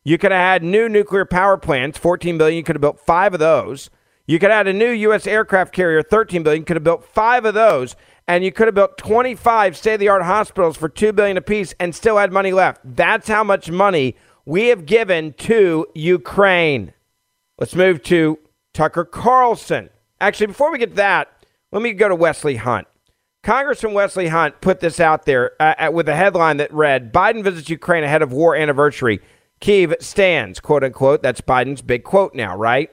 you 0.03 0.17
could 0.17 0.31
have 0.31 0.39
had 0.39 0.63
new 0.63 0.87
nuclear 0.89 1.25
power 1.25 1.57
plants, 1.57 1.97
14 1.97 2.37
billion. 2.37 2.57
You 2.57 2.63
could 2.63 2.75
have 2.75 2.81
built 2.81 2.99
five 2.99 3.33
of 3.33 3.39
those. 3.39 3.89
You 4.25 4.39
could 4.39 4.51
have 4.51 4.67
had 4.67 4.75
a 4.75 4.77
new 4.77 4.91
U.S. 4.91 5.25
aircraft 5.25 5.73
carrier, 5.73 6.03
13 6.03 6.43
billion. 6.43 6.61
You 6.61 6.65
could 6.65 6.75
have 6.75 6.83
built 6.83 7.03
five 7.03 7.45
of 7.45 7.53
those, 7.53 7.95
and 8.27 8.43
you 8.43 8.51
could 8.51 8.67
have 8.67 8.75
built 8.75 8.97
25 8.97 9.75
state-of-the-art 9.75 10.23
hospitals 10.23 10.77
for 10.77 10.87
two 10.87 11.11
billion 11.11 11.35
apiece, 11.35 11.73
and 11.79 11.95
still 11.95 12.17
had 12.17 12.31
money 12.31 12.51
left. 12.51 12.81
That's 12.83 13.27
how 13.27 13.43
much 13.43 13.71
money 13.71 14.15
we 14.45 14.67
have 14.67 14.85
given 14.85 15.33
to 15.33 15.87
Ukraine. 15.95 16.93
Let's 17.57 17.75
move 17.75 18.03
to 18.03 18.39
Tucker 18.73 19.03
Carlson. 19.03 19.89
Actually, 20.21 20.47
before 20.47 20.71
we 20.71 20.77
get 20.77 20.95
that, 20.95 21.45
let 21.71 21.81
me 21.81 21.93
go 21.93 22.07
to 22.07 22.15
Wesley 22.15 22.55
Hunt. 22.55 22.87
Congressman 23.41 23.93
Wesley 23.93 24.27
Hunt 24.27 24.59
put 24.59 24.79
this 24.79 24.99
out 24.99 25.25
there 25.25 25.51
uh, 25.61 25.89
with 25.91 26.09
a 26.09 26.15
headline 26.15 26.57
that 26.57 26.73
read 26.73 27.13
Biden 27.13 27.43
visits 27.43 27.69
Ukraine 27.69 28.03
ahead 28.03 28.21
of 28.21 28.31
war 28.31 28.55
anniversary. 28.55 29.21
Kiev 29.59 29.95
stands, 29.99 30.59
quote 30.59 30.83
unquote. 30.83 31.21
That's 31.21 31.41
Biden's 31.41 31.81
big 31.81 32.03
quote 32.03 32.33
now, 32.33 32.55
right? 32.55 32.91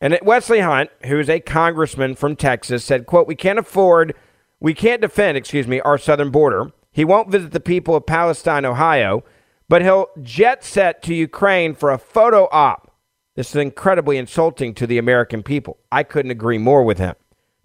And 0.00 0.18
Wesley 0.22 0.60
Hunt, 0.60 0.90
who 1.04 1.18
is 1.18 1.28
a 1.28 1.40
congressman 1.40 2.14
from 2.14 2.36
Texas, 2.36 2.84
said, 2.84 3.06
quote, 3.06 3.26
we 3.26 3.34
can't 3.34 3.58
afford, 3.58 4.14
we 4.58 4.72
can't 4.72 5.02
defend, 5.02 5.36
excuse 5.36 5.66
me, 5.66 5.80
our 5.80 5.98
southern 5.98 6.30
border. 6.30 6.72
He 6.90 7.04
won't 7.04 7.30
visit 7.30 7.52
the 7.52 7.60
people 7.60 7.94
of 7.94 8.06
Palestine, 8.06 8.64
Ohio, 8.64 9.24
but 9.68 9.82
he'll 9.82 10.08
jet 10.22 10.64
set 10.64 11.02
to 11.02 11.14
Ukraine 11.14 11.74
for 11.74 11.90
a 11.90 11.98
photo 11.98 12.48
op. 12.50 12.92
This 13.36 13.50
is 13.50 13.56
incredibly 13.56 14.16
insulting 14.16 14.74
to 14.74 14.86
the 14.86 14.98
American 14.98 15.42
people. 15.42 15.78
I 15.92 16.02
couldn't 16.02 16.30
agree 16.30 16.58
more 16.58 16.82
with 16.82 16.98
him. 16.98 17.14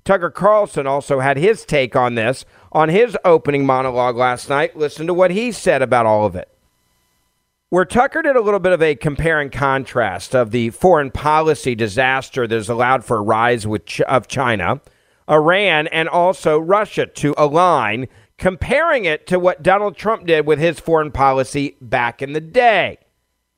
Tucker 0.03 0.29
Carlson 0.29 0.85
also 0.85 1.19
had 1.19 1.37
his 1.37 1.65
take 1.65 1.95
on 1.95 2.13
this 2.13 2.45
on 2.71 2.89
his 2.89 3.17
opening 3.25 3.65
monologue 3.65 4.15
last 4.15 4.49
night. 4.49 4.77
Listen 4.77 5.07
to 5.07 5.13
what 5.13 5.31
he 5.31 5.51
said 5.51 5.81
about 5.81 6.05
all 6.05 6.25
of 6.25 6.35
it. 6.35 6.54
Where 7.75 7.83
Tucker 7.83 8.21
did 8.21 8.37
a 8.37 8.41
little 8.41 8.61
bit 8.61 8.71
of 8.71 8.81
a 8.81 8.95
compare 8.95 9.41
and 9.41 9.51
contrast 9.51 10.33
of 10.33 10.51
the 10.51 10.69
foreign 10.69 11.11
policy 11.11 11.75
disaster 11.75 12.47
that 12.47 12.55
has 12.55 12.69
allowed 12.69 13.03
for 13.03 13.17
a 13.17 13.21
rise 13.21 13.67
with 13.67 13.99
of 14.07 14.29
China, 14.29 14.79
Iran, 15.29 15.87
and 15.87 16.07
also 16.07 16.57
Russia 16.57 17.05
to 17.05 17.35
align, 17.37 18.07
comparing 18.37 19.03
it 19.03 19.27
to 19.27 19.39
what 19.39 19.61
Donald 19.61 19.97
Trump 19.97 20.25
did 20.25 20.45
with 20.45 20.57
his 20.57 20.79
foreign 20.79 21.11
policy 21.11 21.75
back 21.81 22.21
in 22.21 22.31
the 22.31 22.39
day. 22.39 22.97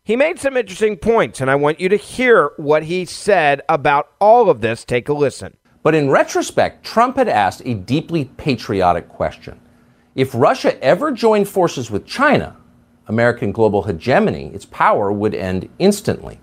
He 0.03 0.15
made 0.15 0.39
some 0.39 0.57
interesting 0.57 0.97
points, 0.97 1.39
and 1.39 1.51
I 1.51 1.53
want 1.53 1.79
you 1.79 1.88
to 1.88 1.95
hear 1.95 2.53
what 2.57 2.86
he 2.86 3.05
said 3.05 3.62
about 3.69 4.13
all 4.19 4.50
of 4.50 4.62
this. 4.62 4.83
Take 4.83 5.09
a 5.09 5.13
listen. 5.13 5.55
But 5.83 5.93
in 5.93 6.09
retrospect, 6.09 6.83
Trump 6.83 7.17
had 7.17 7.29
asked 7.29 7.62
a 7.65 7.75
deeply 7.75 8.25
patriotic 8.25 9.09
question. 9.09 9.59
If 10.15 10.33
Russia 10.33 10.83
ever 10.83 11.12
joined 11.12 11.47
forces 11.47 11.91
with 11.91 12.07
China, 12.07 12.57
American 13.08 13.52
global 13.52 13.84
hegemony, 13.84 14.52
its 14.54 14.66
power 14.66 15.12
would 15.12 15.34
end 15.34 15.70
instantly. 15.80 16.40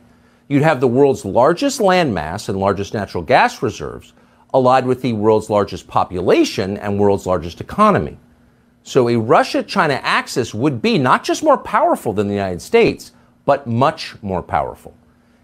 You'd 0.48 0.62
have 0.62 0.80
the 0.80 0.88
world's 0.88 1.24
largest 1.24 1.80
landmass 1.80 2.48
and 2.48 2.58
largest 2.58 2.94
natural 2.94 3.22
gas 3.22 3.62
reserves 3.62 4.12
allied 4.52 4.86
with 4.86 5.02
the 5.02 5.12
world's 5.12 5.50
largest 5.50 5.88
population 5.88 6.76
and 6.78 6.98
world's 6.98 7.26
largest 7.26 7.60
economy. 7.60 8.16
So 8.84 9.08
a 9.08 9.18
Russia 9.18 9.62
China 9.62 10.00
axis 10.02 10.54
would 10.54 10.80
be 10.80 10.96
not 10.96 11.24
just 11.24 11.42
more 11.42 11.58
powerful 11.58 12.12
than 12.12 12.28
the 12.28 12.34
United 12.34 12.62
States, 12.62 13.12
but 13.44 13.66
much 13.66 14.14
more 14.22 14.42
powerful. 14.42 14.94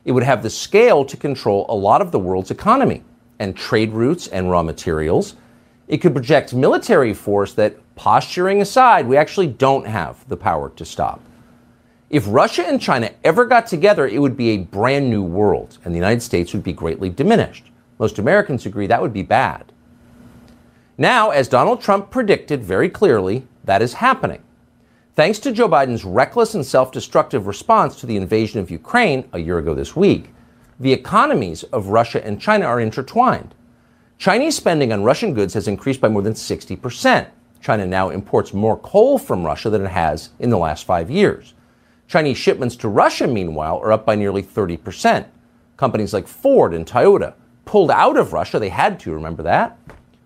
It 0.04 0.12
would 0.12 0.22
have 0.22 0.42
the 0.42 0.50
scale 0.50 1.04
to 1.04 1.16
control 1.16 1.66
a 1.68 1.74
lot 1.74 2.00
of 2.00 2.12
the 2.12 2.18
world's 2.18 2.50
economy 2.50 3.02
and 3.38 3.56
trade 3.56 3.92
routes 3.92 4.28
and 4.28 4.50
raw 4.50 4.62
materials. 4.62 5.34
It 5.88 5.98
could 5.98 6.14
project 6.14 6.54
military 6.54 7.12
force 7.12 7.52
that, 7.54 7.76
posturing 8.00 8.62
aside, 8.62 9.06
we 9.06 9.18
actually 9.18 9.46
don't 9.46 9.86
have 9.86 10.26
the 10.26 10.36
power 10.36 10.70
to 10.70 10.86
stop. 10.86 11.20
If 12.08 12.24
Russia 12.26 12.66
and 12.66 12.80
China 12.80 13.10
ever 13.24 13.44
got 13.44 13.66
together, 13.66 14.08
it 14.08 14.18
would 14.18 14.38
be 14.38 14.48
a 14.48 14.64
brand 14.64 15.10
new 15.10 15.22
world, 15.22 15.76
and 15.84 15.92
the 15.92 15.98
United 15.98 16.22
States 16.22 16.54
would 16.54 16.62
be 16.62 16.72
greatly 16.72 17.10
diminished. 17.10 17.64
Most 17.98 18.18
Americans 18.18 18.64
agree 18.64 18.86
that 18.86 19.02
would 19.02 19.12
be 19.12 19.22
bad. 19.22 19.70
Now, 20.96 21.28
as 21.28 21.46
Donald 21.46 21.82
Trump 21.82 22.10
predicted 22.10 22.64
very 22.64 22.88
clearly, 22.88 23.46
that 23.64 23.82
is 23.82 23.92
happening. 23.92 24.40
Thanks 25.14 25.38
to 25.40 25.52
Joe 25.52 25.68
Biden's 25.68 26.02
reckless 26.02 26.54
and 26.54 26.64
self 26.64 26.92
destructive 26.92 27.46
response 27.46 28.00
to 28.00 28.06
the 28.06 28.16
invasion 28.16 28.60
of 28.60 28.70
Ukraine 28.70 29.28
a 29.34 29.40
year 29.40 29.58
ago 29.58 29.74
this 29.74 29.94
week, 29.94 30.30
the 30.78 30.94
economies 30.94 31.64
of 31.64 31.88
Russia 31.88 32.24
and 32.24 32.40
China 32.40 32.64
are 32.64 32.80
intertwined. 32.80 33.54
Chinese 34.16 34.56
spending 34.56 34.90
on 34.90 35.04
Russian 35.04 35.34
goods 35.34 35.52
has 35.52 35.68
increased 35.68 36.00
by 36.00 36.08
more 36.08 36.22
than 36.22 36.32
60%. 36.32 37.28
China 37.60 37.86
now 37.86 38.10
imports 38.10 38.54
more 38.54 38.76
coal 38.78 39.18
from 39.18 39.44
Russia 39.44 39.70
than 39.70 39.84
it 39.84 39.90
has 39.90 40.30
in 40.38 40.50
the 40.50 40.58
last 40.58 40.84
five 40.84 41.10
years. 41.10 41.54
Chinese 42.08 42.38
shipments 42.38 42.74
to 42.76 42.88
Russia, 42.88 43.26
meanwhile, 43.26 43.78
are 43.78 43.92
up 43.92 44.04
by 44.04 44.16
nearly 44.16 44.42
30%. 44.42 45.26
Companies 45.76 46.12
like 46.12 46.26
Ford 46.26 46.74
and 46.74 46.86
Toyota 46.86 47.34
pulled 47.64 47.90
out 47.90 48.16
of 48.16 48.32
Russia. 48.32 48.58
They 48.58 48.68
had 48.68 48.98
to, 49.00 49.12
remember 49.12 49.42
that? 49.44 49.78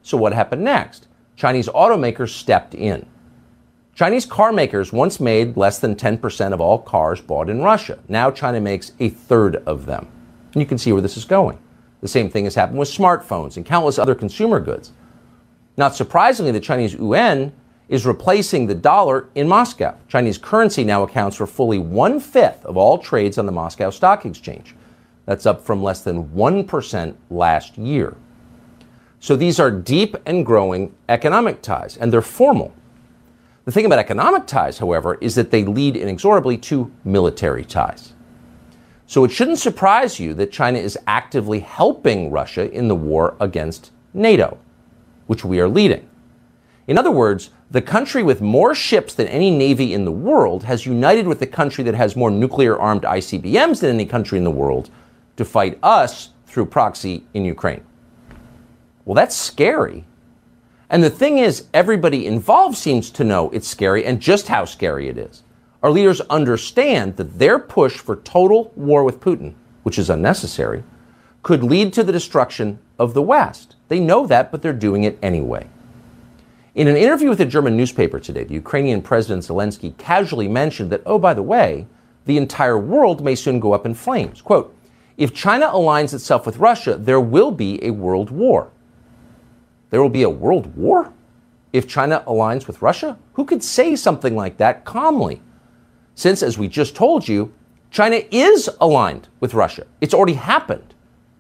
So, 0.03 0.17
what 0.17 0.33
happened 0.33 0.65
next? 0.65 1.09
Chinese 1.37 1.69
automakers 1.69 2.31
stepped 2.31 2.75
in. 2.75 3.07
Chinese 3.95 4.27
car 4.27 4.53
makers 4.53 4.93
once 4.93 5.21
made 5.21 5.57
less 5.57 5.79
than 5.79 5.95
10% 5.95 6.53
of 6.53 6.61
all 6.61 6.79
cars 6.79 7.21
bought 7.21 7.49
in 7.49 7.63
Russia. 7.63 7.99
Now, 8.09 8.31
China 8.31 8.61
makes 8.61 8.93
a 8.99 9.11
third 9.11 9.57
of 9.67 9.87
them. 9.87 10.09
And 10.53 10.63
you 10.63 10.67
can 10.67 10.79
see 10.79 10.93
where 10.93 11.03
this 11.03 11.17
is 11.17 11.25
going. 11.25 11.59
The 12.01 12.09
same 12.09 12.29
thing 12.29 12.45
has 12.45 12.55
happened 12.55 12.79
with 12.79 12.89
smartphones 12.89 13.57
and 13.57 13.65
countless 13.65 13.99
other 13.99 14.15
consumer 14.15 14.59
goods. 14.59 14.93
Not 15.77 15.95
surprisingly, 15.95 16.53
the 16.53 16.61
Chinese 16.61 16.95
yuan 16.95 17.53
is 17.89 18.07
replacing 18.07 18.67
the 18.67 18.75
dollar 18.75 19.29
in 19.35 19.49
Moscow. 19.49 19.97
Chinese 20.09 20.39
currency 20.39 20.85
now 20.85 21.03
accounts 21.03 21.37
for 21.37 21.47
fully 21.47 21.79
one 21.79 22.21
fifth 22.21 22.65
of 22.65 22.77
all 22.77 22.99
trades 22.99 23.39
on 23.39 23.47
the 23.47 23.53
Moscow 23.53 23.91
Stock 23.91 24.25
Exchange. 24.25 24.75
That's 25.27 25.47
up 25.47 25.65
from 25.65 25.83
less 25.83 26.03
than 26.03 26.29
1% 26.29 27.15
last 27.31 27.77
year. 27.77 28.17
So 29.21 29.37
these 29.37 29.59
are 29.59 29.71
deep 29.71 30.17
and 30.27 30.45
growing 30.45 30.95
economic 31.09 31.63
ties, 31.63 31.97
and 31.97 32.13
they're 32.13 32.23
formal. 32.23 32.75
The 33.65 33.73
thing 33.73 33.87
about 33.87 33.99
economic 33.99 34.47
ties, 34.47 34.79
however, 34.79 35.15
is 35.23 35.35
that 35.37 35.51
they 35.51 35.65
lead 35.65 35.97
inexorably 35.97 36.59
to 36.59 36.93
military 37.05 37.65
ties. 37.65 38.13
So 39.07 39.25
it 39.25 39.31
shouldn't 39.31 39.59
surprise 39.59 40.21
you 40.21 40.35
that 40.35 40.53
China 40.53 40.79
is 40.79 40.99
actively 41.07 41.61
helping 41.61 42.31
Russia 42.31 42.71
in 42.71 42.89
the 42.89 42.95
war 42.95 43.37
against 43.41 43.91
NATO, 44.13 44.59
which 45.27 45.45
we 45.45 45.61
are 45.61 45.69
leading. 45.69 46.09
In 46.87 46.99
other 46.99 47.11
words, 47.11 47.51
the 47.71 47.81
country 47.81 48.23
with 48.23 48.41
more 48.41 48.75
ships 48.75 49.15
than 49.15 49.27
any 49.29 49.51
navy 49.51 49.95
in 49.95 50.05
the 50.05 50.13
world 50.13 50.65
has 50.65 50.85
united 50.85 51.27
with 51.27 51.41
the 51.41 51.47
country 51.47 51.83
that 51.85 51.95
has 51.95 52.15
more 52.15 52.31
nuclear 52.31 52.79
armed 52.79 53.03
ICBMs 53.03 53.81
than 53.81 53.91
any 53.91 54.07
country 54.07 54.39
in 54.39 54.45
the 54.45 54.51
world 54.51 54.91
to 55.37 55.45
fight 55.45 55.79
us 55.83 56.31
through 56.47 56.67
proxy 56.67 57.25
in 57.33 57.45
Ukraine. 57.45 57.85
Well, 59.05 59.15
that's 59.15 59.37
scary. 59.37 60.05
And 60.91 61.03
the 61.03 61.11
thing 61.11 61.39
is, 61.39 61.67
everybody 61.75 62.27
involved 62.27 62.77
seems 62.77 63.11
to 63.11 63.25
know 63.25 63.51
it's 63.51 63.67
scary 63.67 64.05
and 64.05 64.21
just 64.21 64.49
how 64.49 64.65
scary 64.65 65.09
it 65.09 65.19
is. 65.19 65.43
Our 65.83 65.91
leaders 65.91 66.21
understand 66.23 67.17
that 67.17 67.39
their 67.39 67.59
push 67.59 67.97
for 67.97 68.17
total 68.17 68.73
war 68.77 69.05
with 69.05 69.21
Putin, 69.21 69.55
which 69.83 69.99
is 69.99 70.09
unnecessary, 70.09 70.85
could 71.43 71.63
lead 71.63 71.93
to 71.95 72.05
the 72.05 72.13
destruction 72.13 72.79
of 72.99 73.15
the 73.15 73.23
West. 73.23 73.77
They 73.89 74.01
know 74.01 74.27
that, 74.27 74.51
but 74.51 74.63
they're 74.63 74.73
doing 74.73 75.05
it 75.05 75.19
anyway. 75.23 75.69
In 76.75 76.89
an 76.89 76.97
interview 76.97 77.29
with 77.29 77.41
a 77.41 77.47
German 77.47 77.77
newspaper 77.77 78.19
today, 78.19 78.45
the 78.45 78.55
Ukrainian 78.55 79.01
President 79.01 79.45
Zelensky 79.45 79.97
casually 79.97 80.49
mentioned 80.49 80.91
that, 80.91 81.03
oh, 81.07 81.19
by 81.19 81.35
the 81.35 81.43
way, 81.43 81.87
the 82.25 82.37
entire 82.37 82.79
world 82.79 83.23
may 83.23 83.35
soon 83.35 83.61
go 83.61 83.73
up 83.73 83.87
in 83.87 83.95
flames. 83.95 84.41
Quote, 84.43 84.77
if 85.17 85.33
China 85.33 85.67
aligns 85.67 86.15
itself 86.15 86.47
with 86.47 86.57
Russia, 86.57 86.97
there 86.97 87.21
will 87.21 87.53
be 87.53 87.85
a 87.85 87.91
world 87.91 88.31
war. 88.31 88.71
There 89.91 90.03
will 90.03 90.09
be 90.09 90.25
a 90.25 90.31
world 90.31 90.75
war? 90.77 91.13
If 91.73 91.87
China 91.87 92.25
aligns 92.27 92.67
with 92.67 92.83
Russia? 92.83 93.17
Who 93.35 93.45
could 93.45 93.63
say 93.63 93.95
something 93.95 94.35
like 94.35 94.57
that 94.57 94.85
calmly? 94.85 95.41
since, 96.15 96.43
as 96.43 96.59
we 96.59 96.69
just 96.69 96.95
told 96.95 97.27
you, 97.27 97.53
China 97.91 98.21
is 98.31 98.69
aligned 98.81 99.29
with 99.41 99.55
Russia. 99.55 99.87
It's 100.01 100.15
already 100.15 100.35
happened. 100.35 100.95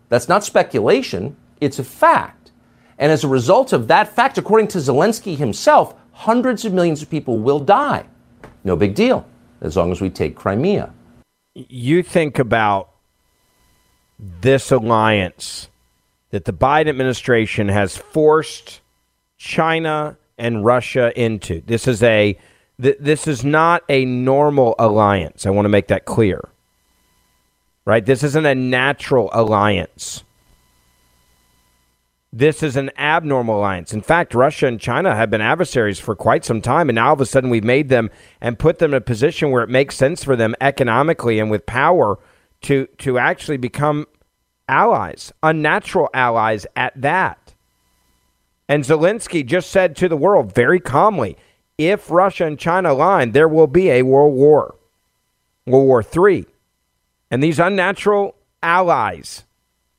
That's 0.09 0.29
not 0.29 0.45
speculation, 0.45 1.37
it's 1.61 1.79
a 1.79 1.85
fact. 1.85 2.53
And 2.99 3.11
as 3.11 3.25
a 3.25 3.29
result 3.29 3.73
of 3.73 3.89
that 3.89 4.15
fact, 4.15 4.39
according 4.39 4.69
to 4.69 4.79
Zelensky 4.79 5.37
himself, 5.37 5.95
hundreds 6.13 6.65
of 6.65 6.73
millions 6.73 7.03
of 7.03 7.11
people 7.11 7.39
will 7.39 7.61
die. 7.61 8.07
No 8.63 8.77
big 8.77 8.95
deal, 8.95 9.27
as 9.61 9.77
long 9.77 9.93
as 9.93 10.01
we 10.01 10.11
take 10.11 10.37
Crimea. 10.37 10.93
You 11.55 12.03
think 12.03 12.39
about 12.39 12.91
this 14.19 14.71
alliance 14.71 15.69
that 16.31 16.45
the 16.45 16.53
Biden 16.53 16.89
administration 16.89 17.69
has 17.69 17.97
forced 17.97 18.81
China 19.39 20.17
and 20.39 20.65
Russia 20.65 21.13
into. 21.21 21.61
This 21.61 21.87
is 21.87 22.03
a 22.03 22.39
th- 22.81 22.97
this 22.99 23.27
is 23.29 23.45
not 23.45 23.83
a 23.89 24.05
normal 24.05 24.75
alliance. 24.79 25.47
I 25.47 25.51
want 25.51 25.67
to 25.67 25.71
make 25.71 25.89
that 25.89 26.05
clear. 26.05 26.49
Right? 27.85 28.05
This 28.05 28.23
isn't 28.23 28.47
a 28.47 28.55
natural 28.55 29.29
alliance. 29.33 30.25
This 32.37 32.65
is 32.65 32.75
an 32.75 32.91
abnormal 32.99 33.61
alliance. 33.61 33.93
In 33.93 34.03
fact, 34.03 34.35
Russia 34.35 34.67
and 34.67 34.81
China 34.81 35.15
have 35.15 35.31
been 35.31 35.41
adversaries 35.41 36.01
for 36.01 36.17
quite 36.17 36.45
some 36.45 36.61
time, 36.61 36.89
and 36.89 36.97
now 36.97 37.07
all 37.07 37.13
of 37.13 37.21
a 37.21 37.27
sudden 37.27 37.49
we've 37.49 37.63
made 37.63 37.91
them 37.91 38.11
and 38.41 38.59
put 38.59 38.81
them 38.81 38.91
in 38.91 38.97
a 38.97 39.01
position 39.01 39.53
where 39.53 39.63
it 39.63 39.71
makes 39.71 39.95
sense 39.95 40.25
for 40.25 40.35
them 40.35 40.57
economically 40.61 41.39
and 41.39 41.49
with 41.49 41.65
power 41.65 42.19
to 42.63 42.89
to 42.99 43.19
actually 43.19 43.57
become 43.57 44.09
allies, 44.69 45.33
unnatural 45.45 46.11
allies 46.13 46.67
at 46.75 47.01
that. 47.01 47.55
And 48.69 48.83
Zelensky 48.83 49.47
just 49.47 49.71
said 49.71 49.95
to 49.95 50.09
the 50.09 50.17
world 50.17 50.53
very 50.53 50.81
calmly, 50.81 51.37
if 51.79 52.11
Russia 52.11 52.47
and 52.47 52.59
China 52.59 52.95
align, 52.95 53.31
there 53.31 53.49
will 53.49 53.69
be 53.69 53.91
a 53.91 54.03
world 54.03 54.35
war, 54.35 54.75
World 55.67 55.87
War 55.87 56.29
III. 56.29 56.47
And 57.31 57.45
these 57.45 57.61
unnatural 57.61 58.35
allies 58.61 59.45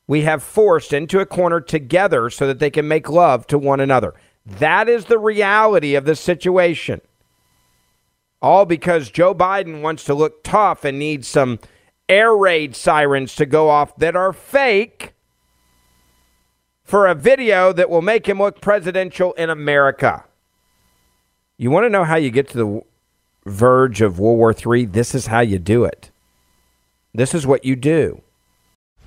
we 0.08 0.22
have 0.22 0.44
forced 0.44 0.94
into 0.94 1.20
a 1.20 1.26
corner 1.26 1.60
together 1.60 2.30
so 2.30 2.46
that 2.48 2.60
they 2.60 2.70
can 2.70 2.88
make 2.88 3.10
love 3.10 3.48
to 3.48 3.58
one 3.58 3.80
another. 3.80 4.14
That 4.46 4.88
is 4.88 5.06
the 5.06 5.18
reality 5.18 5.96
of 5.96 6.06
the 6.06 6.16
situation. 6.16 7.02
All 8.42 8.66
because 8.66 9.10
Joe 9.10 9.34
Biden 9.34 9.82
wants 9.82 10.04
to 10.06 10.14
look 10.14 10.44
tough 10.44 10.86
and 10.86 11.00
needs 11.00 11.28
some 11.28 11.60
air 12.08 12.36
raid 12.36 12.76
sirens 12.76 13.36
to 13.36 13.46
go 13.46 13.70
off 13.70 13.96
that 13.98 14.16
are 14.16 14.34
fake 14.34 15.14
for 16.84 17.08
a 17.08 17.16
video 17.16 17.74
that 17.74 17.90
will 17.90 18.04
make 18.04 18.28
him 18.28 18.38
look 18.38 18.62
presidential 18.62 19.34
in 19.34 19.50
America. 19.50 20.26
You 21.58 21.72
want 21.72 21.86
to 21.86 21.90
know 21.90 22.04
how 22.04 22.18
you 22.18 22.30
get 22.30 22.48
to 22.50 22.58
the 22.58 22.82
verge 23.46 24.02
of 24.02 24.20
World 24.20 24.38
War 24.38 24.76
III? 24.76 24.86
This 24.86 25.16
is 25.16 25.28
how 25.28 25.40
you 25.40 25.58
do 25.58 25.84
it. 25.84 26.12
This 27.14 27.34
is 27.34 27.48
what 27.48 27.66
you 27.66 27.76
do. 27.76 28.22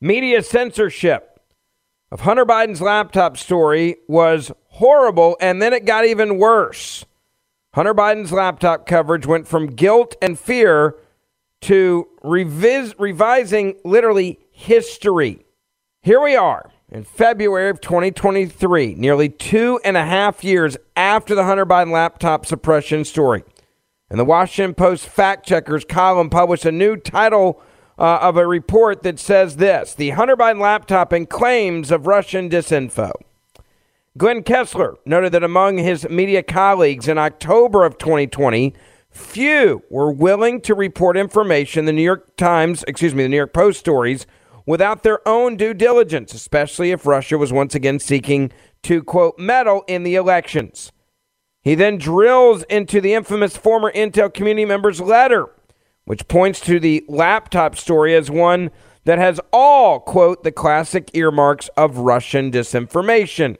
Media 0.00 0.42
censorship 0.42 1.40
of 2.10 2.20
Hunter 2.20 2.46
Biden's 2.46 2.80
laptop 2.80 3.36
story 3.36 3.96
was 4.08 4.50
horrible, 4.68 5.36
and 5.40 5.60
then 5.60 5.74
it 5.74 5.84
got 5.84 6.06
even 6.06 6.38
worse. 6.38 7.04
Hunter 7.74 7.94
Biden's 7.94 8.32
laptop 8.32 8.86
coverage 8.86 9.26
went 9.26 9.46
from 9.46 9.66
guilt 9.66 10.16
and 10.22 10.38
fear 10.38 10.96
to 11.60 12.08
revis- 12.24 12.94
revising 12.98 13.76
literally 13.84 14.40
history. 14.50 15.44
Here 16.02 16.20
we 16.20 16.34
are 16.34 16.70
in 16.90 17.04
February 17.04 17.68
of 17.68 17.82
2023, 17.82 18.94
nearly 18.94 19.28
two 19.28 19.78
and 19.84 19.98
a 19.98 20.04
half 20.06 20.42
years 20.42 20.78
after 20.96 21.34
the 21.34 21.44
Hunter 21.44 21.66
Biden 21.66 21.92
laptop 21.92 22.46
suppression 22.46 23.04
story. 23.04 23.44
And 24.08 24.18
the 24.18 24.24
Washington 24.24 24.74
Post 24.74 25.06
fact 25.06 25.46
checkers 25.46 25.84
column 25.84 26.30
published 26.30 26.64
a 26.64 26.72
new 26.72 26.96
title 26.96 27.62
uh, 27.98 28.18
of 28.22 28.36
a 28.36 28.46
report 28.46 29.02
that 29.02 29.18
says 29.18 29.56
this 29.56 29.94
the 29.94 30.10
Hunter 30.10 30.36
Biden 30.36 30.60
laptop 30.60 31.12
and 31.12 31.28
claims 31.28 31.90
of 31.90 32.06
Russian 32.06 32.48
disinfo. 32.48 33.12
Glenn 34.18 34.42
Kessler 34.42 34.96
noted 35.06 35.32
that 35.32 35.44
among 35.44 35.78
his 35.78 36.08
media 36.08 36.42
colleagues 36.42 37.06
in 37.06 37.16
October 37.16 37.84
of 37.84 37.96
2020, 37.98 38.74
few 39.10 39.82
were 39.88 40.10
willing 40.10 40.60
to 40.62 40.74
report 40.74 41.16
information 41.16 41.84
the 41.84 41.92
New 41.92 42.02
York 42.02 42.36
Times, 42.36 42.84
excuse 42.88 43.14
me, 43.14 43.22
the 43.22 43.28
New 43.28 43.36
York 43.36 43.52
Post 43.52 43.78
stories 43.78 44.26
without 44.66 45.02
their 45.02 45.26
own 45.28 45.56
due 45.56 45.74
diligence, 45.74 46.34
especially 46.34 46.90
if 46.90 47.06
Russia 47.06 47.38
was 47.38 47.52
once 47.52 47.74
again 47.74 47.98
seeking 47.98 48.52
to, 48.82 49.02
quote, 49.02 49.38
meddle 49.38 49.84
in 49.86 50.02
the 50.02 50.14
elections. 50.14 50.92
He 51.62 51.74
then 51.74 51.98
drills 51.98 52.62
into 52.64 53.00
the 53.00 53.14
infamous 53.14 53.56
former 53.56 53.92
Intel 53.92 54.32
community 54.32 54.64
member's 54.64 55.00
letter 55.00 55.50
which 56.04 56.28
points 56.28 56.60
to 56.60 56.80
the 56.80 57.04
laptop 57.08 57.76
story 57.76 58.14
as 58.14 58.30
one 58.30 58.70
that 59.04 59.18
has 59.18 59.40
all, 59.52 60.00
quote, 60.00 60.42
the 60.42 60.52
classic 60.52 61.10
earmarks 61.14 61.68
of 61.76 61.98
Russian 61.98 62.50
disinformation 62.50 63.56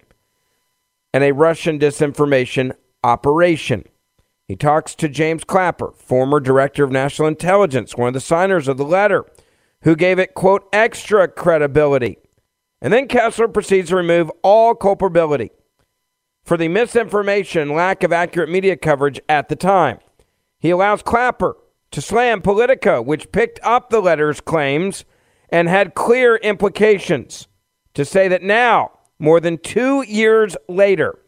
and 1.13 1.25
a 1.25 1.33
Russian 1.33 1.79
disinformation 1.79 2.73
operation. 3.03 3.85
He 4.47 4.57
talks 4.57 4.95
to 4.97 5.09
James 5.09 5.45
Clapper, 5.45 5.93
former 5.93 6.41
director 6.41 6.85
of 6.85 6.91
national 6.91 7.29
intelligence, 7.29 7.97
one 7.97 8.09
of 8.09 8.15
the 8.15 8.21
signers 8.21 8.69
of 8.69 8.77
the 8.77 8.85
letter, 8.85 9.25
who 9.83 9.97
gave 9.97 10.19
it, 10.19 10.35
quote, 10.35 10.69
extra 10.73 11.29
credibility. 11.29 12.19
And 12.83 12.93
then 12.93 13.09
Kessler 13.09 13.49
proceeds 13.49 13.91
to 13.91 13.97
remove 13.97 14.31
all 14.43 14.75
culpability 14.75 15.51
for 16.45 16.57
the 16.57 16.69
misinformation, 16.69 17.75
lack 17.75 18.03
of 18.03 18.13
accurate 18.13 18.51
media 18.51 18.77
coverage 18.77 19.21
at 19.29 19.49
the 19.49 19.57
time. 19.57 19.99
He 20.59 20.71
allows 20.71 21.03
Clapper 21.03 21.57
to 21.91 22.01
slam 22.01 22.43
Politico, 22.43 23.03
which 23.03 23.33
picked 23.33 23.61
up 23.63 23.91
the 23.91 24.01
letter's 24.01 24.41
claims 24.41 25.05
and 25.49 25.69
had 25.69 25.95
clear 25.95 26.37
implications, 26.37 27.49
to 27.95 28.05
say 28.05 28.29
that 28.29 28.43
now, 28.43 28.93
more 29.19 29.41
than 29.41 29.59
two 29.59 30.03
years 30.03 30.57
later, 30.69 31.19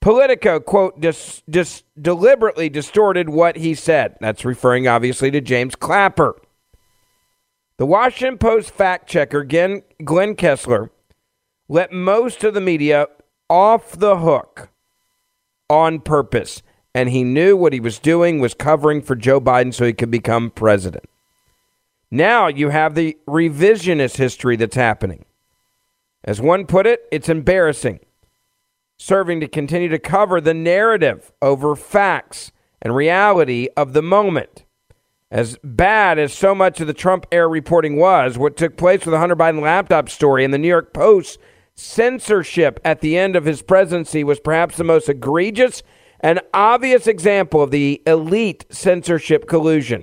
Politico, 0.00 0.60
quote, 0.60 1.00
dis, 1.00 1.42
dis, 1.48 1.82
deliberately 2.00 2.68
distorted 2.68 3.28
what 3.28 3.56
he 3.56 3.74
said. 3.74 4.16
That's 4.20 4.44
referring 4.44 4.86
obviously 4.86 5.30
to 5.32 5.40
James 5.40 5.74
Clapper. 5.74 6.40
The 7.78 7.86
Washington 7.86 8.38
Post 8.38 8.70
fact 8.70 9.08
checker, 9.08 9.44
Glenn, 9.44 9.82
Glenn 10.04 10.34
Kessler, 10.34 10.90
let 11.68 11.92
most 11.92 12.44
of 12.44 12.54
the 12.54 12.60
media 12.60 13.06
off 13.50 13.98
the 13.98 14.18
hook 14.18 14.70
on 15.68 16.00
purpose 16.00 16.62
and 16.96 17.10
he 17.10 17.24
knew 17.24 17.54
what 17.58 17.74
he 17.74 17.78
was 17.78 17.98
doing 17.98 18.40
was 18.40 18.54
covering 18.54 19.02
for 19.02 19.14
Joe 19.14 19.38
Biden 19.38 19.74
so 19.74 19.84
he 19.84 19.92
could 19.92 20.10
become 20.10 20.50
president. 20.50 21.04
Now 22.10 22.46
you 22.46 22.70
have 22.70 22.94
the 22.94 23.18
revisionist 23.28 24.16
history 24.16 24.56
that's 24.56 24.76
happening. 24.76 25.26
As 26.24 26.40
one 26.40 26.64
put 26.64 26.86
it, 26.86 27.02
it's 27.12 27.28
embarrassing, 27.28 28.00
serving 28.96 29.40
to 29.40 29.46
continue 29.46 29.90
to 29.90 29.98
cover 29.98 30.40
the 30.40 30.54
narrative 30.54 31.32
over 31.42 31.76
facts 31.76 32.50
and 32.80 32.96
reality 32.96 33.68
of 33.76 33.92
the 33.92 34.00
moment. 34.00 34.64
As 35.30 35.58
bad 35.62 36.18
as 36.18 36.32
so 36.32 36.54
much 36.54 36.80
of 36.80 36.86
the 36.86 36.94
Trump 36.94 37.26
era 37.30 37.46
reporting 37.46 37.96
was, 37.96 38.38
what 38.38 38.56
took 38.56 38.78
place 38.78 39.04
with 39.04 39.12
the 39.12 39.18
Hunter 39.18 39.36
Biden 39.36 39.60
laptop 39.60 40.08
story 40.08 40.46
and 40.46 40.54
the 40.54 40.58
New 40.58 40.66
York 40.66 40.94
Post 40.94 41.38
censorship 41.74 42.80
at 42.86 43.02
the 43.02 43.18
end 43.18 43.36
of 43.36 43.44
his 43.44 43.60
presidency 43.60 44.24
was 44.24 44.40
perhaps 44.40 44.78
the 44.78 44.84
most 44.84 45.10
egregious 45.10 45.82
an 46.20 46.40
obvious 46.54 47.06
example 47.06 47.62
of 47.62 47.70
the 47.70 48.02
elite 48.06 48.64
censorship 48.70 49.46
collusion 49.46 50.02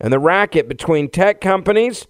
and 0.00 0.12
the 0.12 0.18
racket 0.18 0.68
between 0.68 1.10
tech 1.10 1.40
companies, 1.40 2.06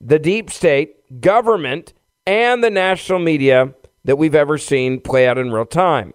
the 0.00 0.18
deep 0.18 0.50
state, 0.50 1.20
government, 1.20 1.92
and 2.26 2.62
the 2.62 2.70
national 2.70 3.18
media 3.18 3.74
that 4.04 4.16
we've 4.16 4.34
ever 4.34 4.56
seen 4.56 5.00
play 5.00 5.26
out 5.26 5.38
in 5.38 5.52
real 5.52 5.66
time. 5.66 6.12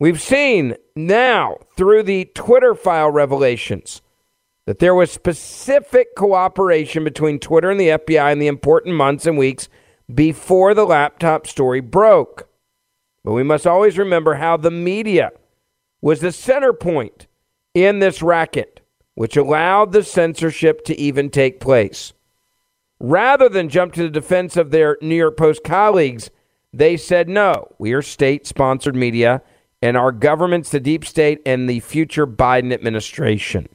We've 0.00 0.20
seen 0.20 0.76
now 0.96 1.58
through 1.76 2.02
the 2.02 2.26
Twitter 2.34 2.74
file 2.74 3.10
revelations 3.10 4.02
that 4.66 4.78
there 4.78 4.94
was 4.94 5.10
specific 5.10 6.14
cooperation 6.16 7.04
between 7.04 7.38
Twitter 7.38 7.70
and 7.70 7.78
the 7.78 7.88
FBI 7.88 8.32
in 8.32 8.38
the 8.38 8.46
important 8.46 8.96
months 8.96 9.26
and 9.26 9.38
weeks 9.38 9.68
before 10.12 10.74
the 10.74 10.86
laptop 10.86 11.46
story 11.46 11.80
broke. 11.80 12.48
But 13.24 13.32
we 13.32 13.42
must 13.42 13.66
always 13.66 13.98
remember 13.98 14.34
how 14.34 14.56
the 14.56 14.70
media 14.70 15.32
was 16.02 16.20
the 16.20 16.32
center 16.32 16.74
point 16.74 17.26
in 17.72 17.98
this 17.98 18.22
racket, 18.22 18.80
which 19.14 19.36
allowed 19.36 19.92
the 19.92 20.04
censorship 20.04 20.84
to 20.84 20.98
even 21.00 21.30
take 21.30 21.58
place. 21.58 22.12
Rather 23.00 23.48
than 23.48 23.68
jump 23.68 23.94
to 23.94 24.02
the 24.02 24.10
defense 24.10 24.56
of 24.56 24.70
their 24.70 24.98
New 25.00 25.16
York 25.16 25.36
Post 25.36 25.64
colleagues, 25.64 26.30
they 26.72 26.96
said, 26.96 27.28
no, 27.28 27.68
we 27.78 27.92
are 27.92 28.02
state 28.02 28.46
sponsored 28.46 28.94
media, 28.94 29.42
and 29.80 29.96
our 29.96 30.12
government's 30.12 30.70
the 30.70 30.80
deep 30.80 31.04
state 31.04 31.40
and 31.46 31.68
the 31.68 31.80
future 31.80 32.26
Biden 32.26 32.72
administration. 32.72 33.68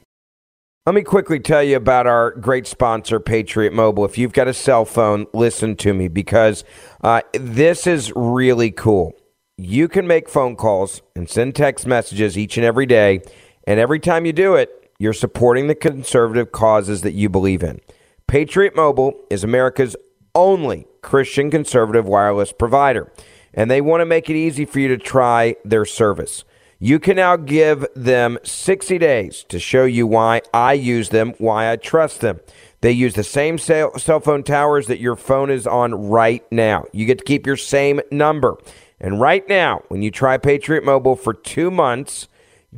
Let 0.86 0.94
me 0.94 1.02
quickly 1.02 1.40
tell 1.40 1.62
you 1.62 1.76
about 1.76 2.06
our 2.06 2.32
great 2.32 2.66
sponsor, 2.66 3.20
Patriot 3.20 3.72
Mobile. 3.72 4.04
If 4.04 4.16
you've 4.16 4.32
got 4.32 4.48
a 4.48 4.54
cell 4.54 4.84
phone, 4.84 5.26
listen 5.34 5.76
to 5.76 5.92
me 5.92 6.08
because 6.08 6.64
uh, 7.02 7.20
this 7.34 7.86
is 7.86 8.12
really 8.16 8.70
cool. 8.70 9.14
You 9.62 9.88
can 9.88 10.06
make 10.06 10.30
phone 10.30 10.56
calls 10.56 11.02
and 11.14 11.28
send 11.28 11.54
text 11.54 11.86
messages 11.86 12.38
each 12.38 12.56
and 12.56 12.64
every 12.64 12.86
day, 12.86 13.20
and 13.64 13.78
every 13.78 14.00
time 14.00 14.24
you 14.24 14.32
do 14.32 14.54
it, 14.54 14.90
you're 14.98 15.12
supporting 15.12 15.66
the 15.66 15.74
conservative 15.74 16.50
causes 16.50 17.02
that 17.02 17.12
you 17.12 17.28
believe 17.28 17.62
in. 17.62 17.78
Patriot 18.26 18.74
Mobile 18.74 19.22
is 19.28 19.44
America's 19.44 19.96
only 20.34 20.86
Christian 21.02 21.50
conservative 21.50 22.06
wireless 22.06 22.52
provider, 22.52 23.12
and 23.52 23.70
they 23.70 23.82
want 23.82 24.00
to 24.00 24.06
make 24.06 24.30
it 24.30 24.34
easy 24.34 24.64
for 24.64 24.80
you 24.80 24.88
to 24.88 24.96
try 24.96 25.56
their 25.62 25.84
service. 25.84 26.44
You 26.78 26.98
can 26.98 27.16
now 27.16 27.36
give 27.36 27.84
them 27.94 28.38
60 28.42 28.96
days 28.96 29.44
to 29.50 29.58
show 29.58 29.84
you 29.84 30.06
why 30.06 30.40
I 30.54 30.72
use 30.72 31.10
them, 31.10 31.34
why 31.36 31.70
I 31.70 31.76
trust 31.76 32.22
them. 32.22 32.40
They 32.80 32.92
use 32.92 33.12
the 33.12 33.24
same 33.24 33.58
cell 33.58 33.90
phone 33.98 34.42
towers 34.42 34.86
that 34.86 35.00
your 35.00 35.16
phone 35.16 35.50
is 35.50 35.66
on 35.66 36.08
right 36.08 36.50
now. 36.50 36.86
You 36.92 37.04
get 37.04 37.18
to 37.18 37.24
keep 37.24 37.46
your 37.46 37.58
same 37.58 38.00
number. 38.10 38.56
And 39.00 39.20
right 39.20 39.48
now, 39.48 39.82
when 39.88 40.02
you 40.02 40.10
try 40.10 40.36
Patriot 40.36 40.84
Mobile 40.84 41.16
for 41.16 41.32
two 41.32 41.70
months, 41.70 42.28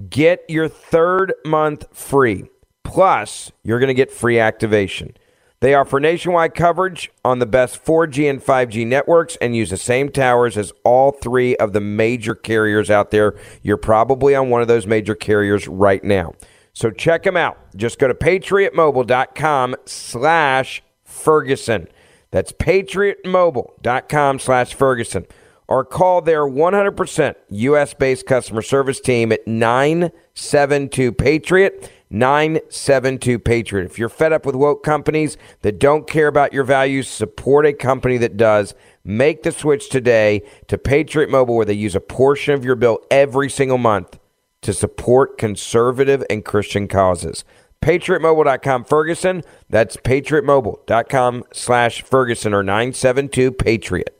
get 0.08 0.44
your 0.48 0.68
third 0.68 1.34
month 1.44 1.86
free. 1.92 2.48
Plus, 2.84 3.50
you're 3.62 3.80
going 3.80 3.88
to 3.88 3.94
get 3.94 4.12
free 4.12 4.38
activation. 4.38 5.16
They 5.60 5.74
offer 5.74 6.00
nationwide 6.00 6.54
coverage 6.54 7.12
on 7.24 7.38
the 7.38 7.46
best 7.46 7.84
4G 7.84 8.28
and 8.28 8.42
5G 8.42 8.84
networks 8.84 9.36
and 9.36 9.54
use 9.54 9.70
the 9.70 9.76
same 9.76 10.08
towers 10.10 10.58
as 10.58 10.72
all 10.84 11.12
three 11.12 11.54
of 11.56 11.72
the 11.72 11.80
major 11.80 12.34
carriers 12.34 12.90
out 12.90 13.12
there. 13.12 13.36
You're 13.62 13.76
probably 13.76 14.34
on 14.34 14.50
one 14.50 14.60
of 14.60 14.66
those 14.66 14.88
major 14.88 15.14
carriers 15.14 15.68
right 15.68 16.02
now. 16.02 16.34
So 16.72 16.90
check 16.90 17.22
them 17.22 17.36
out. 17.36 17.58
Just 17.76 18.00
go 18.00 18.08
to 18.08 18.14
patriotmobile.com 18.14 19.76
slash 19.84 20.82
Ferguson. 21.04 21.86
That's 22.32 22.50
patriotmobile.com 22.50 24.38
slash 24.40 24.74
Ferguson. 24.74 25.26
Or 25.68 25.84
call 25.84 26.20
their 26.20 26.42
100% 26.42 27.36
U.S.-based 27.48 28.26
customer 28.26 28.62
service 28.62 29.00
team 29.00 29.30
at 29.32 29.46
972-PATRIOT 29.46 31.88
972 32.12 33.38
Patriot. 33.38 33.86
If 33.86 33.98
you're 33.98 34.10
fed 34.10 34.34
up 34.34 34.44
with 34.44 34.54
woke 34.54 34.84
companies 34.84 35.38
that 35.62 35.78
don't 35.78 36.06
care 36.06 36.28
about 36.28 36.52
your 36.52 36.64
values, 36.64 37.08
support 37.08 37.64
a 37.64 37.72
company 37.72 38.18
that 38.18 38.36
does. 38.36 38.74
Make 39.02 39.42
the 39.42 39.50
switch 39.50 39.88
today 39.88 40.42
to 40.68 40.76
Patriot 40.76 41.30
Mobile, 41.30 41.56
where 41.56 41.64
they 41.64 41.72
use 41.72 41.96
a 41.96 42.00
portion 42.00 42.52
of 42.52 42.64
your 42.64 42.76
bill 42.76 42.98
every 43.10 43.48
single 43.48 43.78
month 43.78 44.18
to 44.60 44.74
support 44.74 45.38
conservative 45.38 46.22
and 46.28 46.44
Christian 46.44 46.86
causes. 46.86 47.44
PatriotMobile.com 47.82 48.84
Ferguson. 48.84 49.42
That's 49.70 49.96
PatriotMobile.com 49.96 51.44
slash 51.52 52.02
Ferguson 52.02 52.54
or 52.54 52.62
972 52.62 53.52
Patriot. 53.52 54.16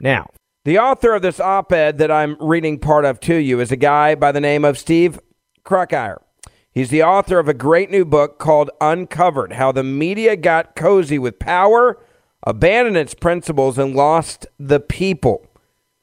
Now, 0.00 0.30
the 0.64 0.78
author 0.78 1.14
of 1.14 1.22
this 1.22 1.40
op 1.40 1.72
ed 1.72 1.98
that 1.98 2.10
I'm 2.10 2.36
reading 2.38 2.78
part 2.78 3.04
of 3.04 3.18
to 3.20 3.34
you 3.34 3.60
is 3.60 3.72
a 3.72 3.76
guy 3.76 4.14
by 4.14 4.30
the 4.30 4.40
name 4.40 4.64
of 4.64 4.78
Steve 4.78 5.18
Krakauer. 5.64 6.22
He's 6.70 6.90
the 6.90 7.02
author 7.02 7.38
of 7.38 7.48
a 7.48 7.54
great 7.54 7.90
new 7.90 8.04
book 8.04 8.38
called 8.38 8.70
Uncovered 8.80 9.54
How 9.54 9.72
the 9.72 9.82
Media 9.82 10.36
Got 10.36 10.76
Cozy 10.76 11.18
with 11.18 11.38
Power, 11.38 11.98
Abandoned 12.46 12.96
Its 12.96 13.14
Principles, 13.14 13.78
and 13.78 13.94
Lost 13.94 14.46
the 14.58 14.80
People, 14.80 15.46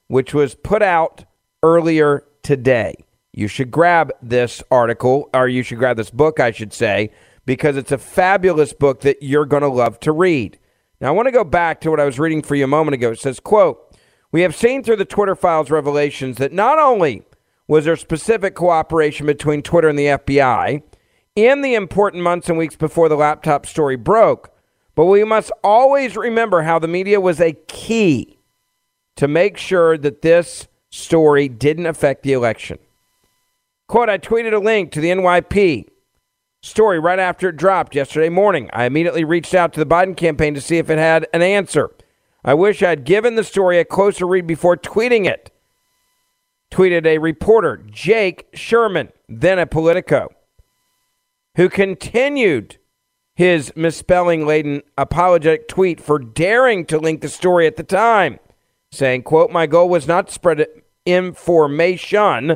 which 0.07 0.33
was 0.33 0.55
put 0.55 0.81
out 0.81 1.23
earlier 1.61 2.25
today. 2.41 2.95
You 3.31 3.47
should 3.47 3.69
grab 3.69 4.11
this 4.21 4.63
article, 4.71 5.29
or 5.33 5.47
you 5.47 5.61
should 5.61 5.77
grab 5.77 5.97
this 5.97 6.09
book, 6.09 6.39
I 6.39 6.51
should 6.51 6.73
say, 6.73 7.11
because 7.45 7.77
it's 7.77 7.91
a 7.91 7.97
fabulous 7.97 8.73
book 8.73 9.01
that 9.01 9.21
you're 9.21 9.45
going 9.45 9.61
to 9.61 9.69
love 9.69 9.99
to 10.01 10.11
read. 10.11 10.57
Now, 10.99 11.09
I 11.09 11.11
want 11.11 11.27
to 11.27 11.31
go 11.31 11.43
back 11.43 11.79
to 11.81 11.91
what 11.91 11.99
I 11.99 12.05
was 12.05 12.17
reading 12.17 12.41
for 12.41 12.55
you 12.55 12.63
a 12.63 12.67
moment 12.67 12.95
ago. 12.95 13.11
It 13.11 13.19
says, 13.19 13.39
quote, 13.39 13.86
We 14.31 14.41
have 14.41 14.55
seen 14.55 14.83
through 14.83 14.97
the 14.97 15.05
Twitter 15.05 15.35
files 15.35 15.71
revelations 15.71 16.37
that 16.37 16.51
not 16.51 16.79
only 16.79 17.23
was 17.67 17.85
there 17.85 17.95
specific 17.95 18.55
cooperation 18.55 19.25
between 19.25 19.61
Twitter 19.61 19.89
and 19.89 19.97
the 19.97 20.05
FBI 20.05 20.83
in 21.35 21.61
the 21.61 21.75
important 21.75 22.23
months 22.23 22.49
and 22.49 22.57
weeks 22.57 22.75
before 22.75 23.09
the 23.09 23.15
laptop 23.15 23.65
story 23.65 23.95
broke. 23.95 24.51
But 24.95 25.05
we 25.05 25.23
must 25.23 25.51
always 25.63 26.17
remember 26.17 26.63
how 26.63 26.79
the 26.79 26.87
media 26.87 27.21
was 27.21 27.39
a 27.39 27.53
key 27.67 28.39
to 29.15 29.27
make 29.27 29.57
sure 29.57 29.97
that 29.97 30.23
this 30.23 30.67
story 30.89 31.47
didn't 31.47 31.85
affect 31.85 32.23
the 32.23 32.33
election. 32.33 32.79
Quote, 33.87 34.09
I 34.09 34.17
tweeted 34.17 34.53
a 34.53 34.59
link 34.59 34.91
to 34.91 34.99
the 34.99 35.09
NYP 35.09 35.87
story 36.61 36.99
right 36.99 37.19
after 37.19 37.49
it 37.49 37.57
dropped 37.57 37.95
yesterday 37.95 38.29
morning. 38.29 38.69
I 38.73 38.85
immediately 38.85 39.23
reached 39.23 39.53
out 39.53 39.73
to 39.73 39.79
the 39.79 39.85
Biden 39.85 40.17
campaign 40.17 40.53
to 40.55 40.61
see 40.61 40.77
if 40.77 40.89
it 40.89 40.97
had 40.97 41.27
an 41.33 41.41
answer. 41.41 41.91
I 42.47 42.53
wish 42.53 42.81
I'd 42.81 43.03
given 43.03 43.35
the 43.35 43.43
story 43.43 43.77
a 43.77 43.83
closer 43.83 44.25
read 44.25 44.47
before 44.47 44.77
tweeting 44.77 45.25
it 45.25 45.51
tweeted 46.71 47.05
a 47.05 47.17
reporter, 47.17 47.83
Jake 47.91 48.47
Sherman, 48.53 49.09
then 49.27 49.59
a 49.59 49.65
Politico, 49.65 50.29
who 51.55 51.67
continued 51.67 52.77
his 53.35 53.73
misspelling 53.75 54.45
laden 54.47 54.81
apologetic 54.97 55.67
tweet 55.67 55.99
for 55.99 56.19
daring 56.19 56.85
to 56.85 56.97
link 56.97 57.19
the 57.19 57.27
story 57.27 57.67
at 57.67 57.75
the 57.75 57.83
time, 57.83 58.39
saying, 58.93 59.23
quote, 59.23 59.51
my 59.51 59.67
goal 59.67 59.89
was 59.89 60.07
not 60.07 60.27
to 60.27 60.33
spread 60.33 60.65
information. 61.05 62.55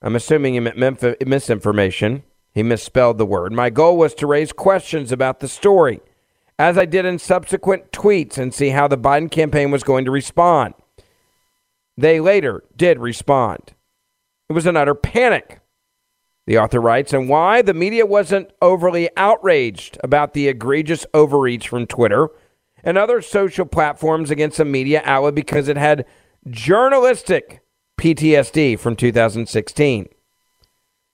I'm 0.00 0.14
assuming 0.14 0.54
he 0.54 0.60
meant 0.60 1.02
misinformation. 1.26 2.22
He 2.54 2.62
misspelled 2.62 3.18
the 3.18 3.26
word. 3.26 3.52
My 3.52 3.70
goal 3.70 3.96
was 3.96 4.14
to 4.14 4.26
raise 4.28 4.52
questions 4.52 5.10
about 5.10 5.40
the 5.40 5.48
story, 5.48 6.00
as 6.58 6.76
I 6.76 6.84
did 6.84 7.04
in 7.04 7.18
subsequent 7.18 7.92
tweets, 7.92 8.36
and 8.36 8.52
see 8.52 8.70
how 8.70 8.88
the 8.88 8.98
Biden 8.98 9.30
campaign 9.30 9.70
was 9.70 9.84
going 9.84 10.04
to 10.04 10.10
respond. 10.10 10.74
They 11.96 12.20
later 12.20 12.64
did 12.76 12.98
respond. 12.98 13.74
It 14.48 14.52
was 14.52 14.66
an 14.66 14.76
utter 14.76 14.94
panic, 14.94 15.60
the 16.46 16.58
author 16.58 16.80
writes, 16.80 17.12
and 17.12 17.28
why 17.28 17.62
the 17.62 17.74
media 17.74 18.06
wasn't 18.06 18.50
overly 18.62 19.08
outraged 19.16 19.98
about 20.02 20.32
the 20.32 20.48
egregious 20.48 21.06
overreach 21.12 21.68
from 21.68 21.86
Twitter 21.86 22.28
and 22.82 22.96
other 22.96 23.20
social 23.20 23.66
platforms 23.66 24.30
against 24.30 24.60
a 24.60 24.64
media 24.64 25.02
outlet 25.04 25.34
because 25.34 25.68
it 25.68 25.76
had 25.76 26.06
journalistic 26.48 27.60
PTSD 28.00 28.78
from 28.78 28.96
2016. 28.96 30.08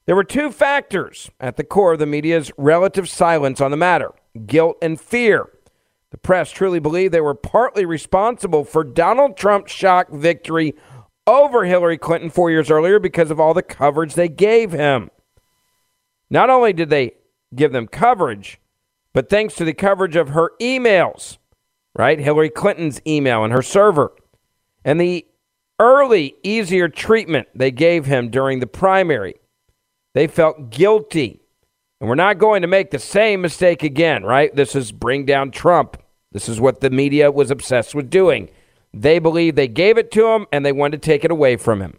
There 0.07 0.15
were 0.15 0.25
two 0.25 0.53
factors 0.53 1.31
at 1.41 1.57
the 1.57 1.65
core 1.65 1.95
of 1.95 1.99
the 1.99 2.07
media's 2.07 2.53
relative 2.57 3.09
silence 3.09 3.61
on 3.61 3.71
the 3.71 3.77
matter 3.77 4.13
guilt 4.47 4.77
and 4.83 5.01
fear. 5.01 5.49
The 6.11 6.19
press 6.19 6.51
truly 6.51 6.79
believed 6.79 7.13
they 7.13 7.21
were 7.21 7.35
partly 7.35 7.85
responsible 7.85 8.65
for 8.65 8.85
Donald 8.85 9.37
Trump's 9.37 9.73
shock 9.73 10.11
victory 10.11 10.75
over 11.27 11.65
Hillary 11.65 11.99
Clinton 11.99 12.31
four 12.31 12.51
years 12.51 12.71
earlier 12.71 12.99
because 12.99 13.31
of 13.31 13.41
all 13.41 13.55
the 13.55 13.63
coverage 13.63 14.15
they 14.15 14.29
gave 14.29 14.73
him. 14.73 15.11
Not 16.31 16.51
only 16.51 16.73
did 16.73 16.91
they 16.91 17.13
give 17.55 17.73
them 17.73 17.87
coverage, 17.87 18.61
but 19.13 19.31
thanks 19.31 19.55
to 19.55 19.65
the 19.65 19.75
coverage 19.75 20.17
of 20.17 20.31
her 20.31 20.53
emails, 20.61 21.39
right? 21.95 22.19
Hillary 22.19 22.51
Clinton's 22.51 23.01
email 23.07 23.45
and 23.45 23.53
her 23.53 23.63
server, 23.63 24.13
and 24.85 25.01
the 25.01 25.27
early, 25.79 26.35
easier 26.43 26.89
treatment 26.89 27.49
they 27.55 27.71
gave 27.71 28.07
him 28.07 28.31
during 28.31 28.61
the 28.61 28.67
primary, 28.67 29.35
they 30.15 30.27
felt 30.27 30.71
guilty. 30.71 31.41
And 32.01 32.09
we're 32.09 32.17
not 32.17 32.39
going 32.39 32.63
to 32.63 32.69
make 32.69 32.91
the 32.91 32.99
same 32.99 33.41
mistake 33.41 33.83
again, 33.83 34.25
right? 34.25 34.55
This 34.55 34.75
is 34.75 34.93
bring 34.93 35.25
down 35.25 35.51
Trump. 35.51 35.97
This 36.33 36.49
is 36.49 36.61
what 36.61 36.81
the 36.81 36.91
media 36.91 37.31
was 37.31 37.51
obsessed 37.51 37.95
with 37.95 38.11
doing. 38.11 38.51
They 38.93 39.19
believed 39.19 39.57
they 39.57 39.69
gave 39.69 39.99
it 39.99 40.11
to 40.13 40.27
him 40.29 40.47
and 40.53 40.65
they 40.65 40.73
wanted 40.73 41.03
to 41.03 41.07
take 41.07 41.25
it 41.25 41.31
away 41.31 41.57
from 41.57 41.81
him. 41.81 41.99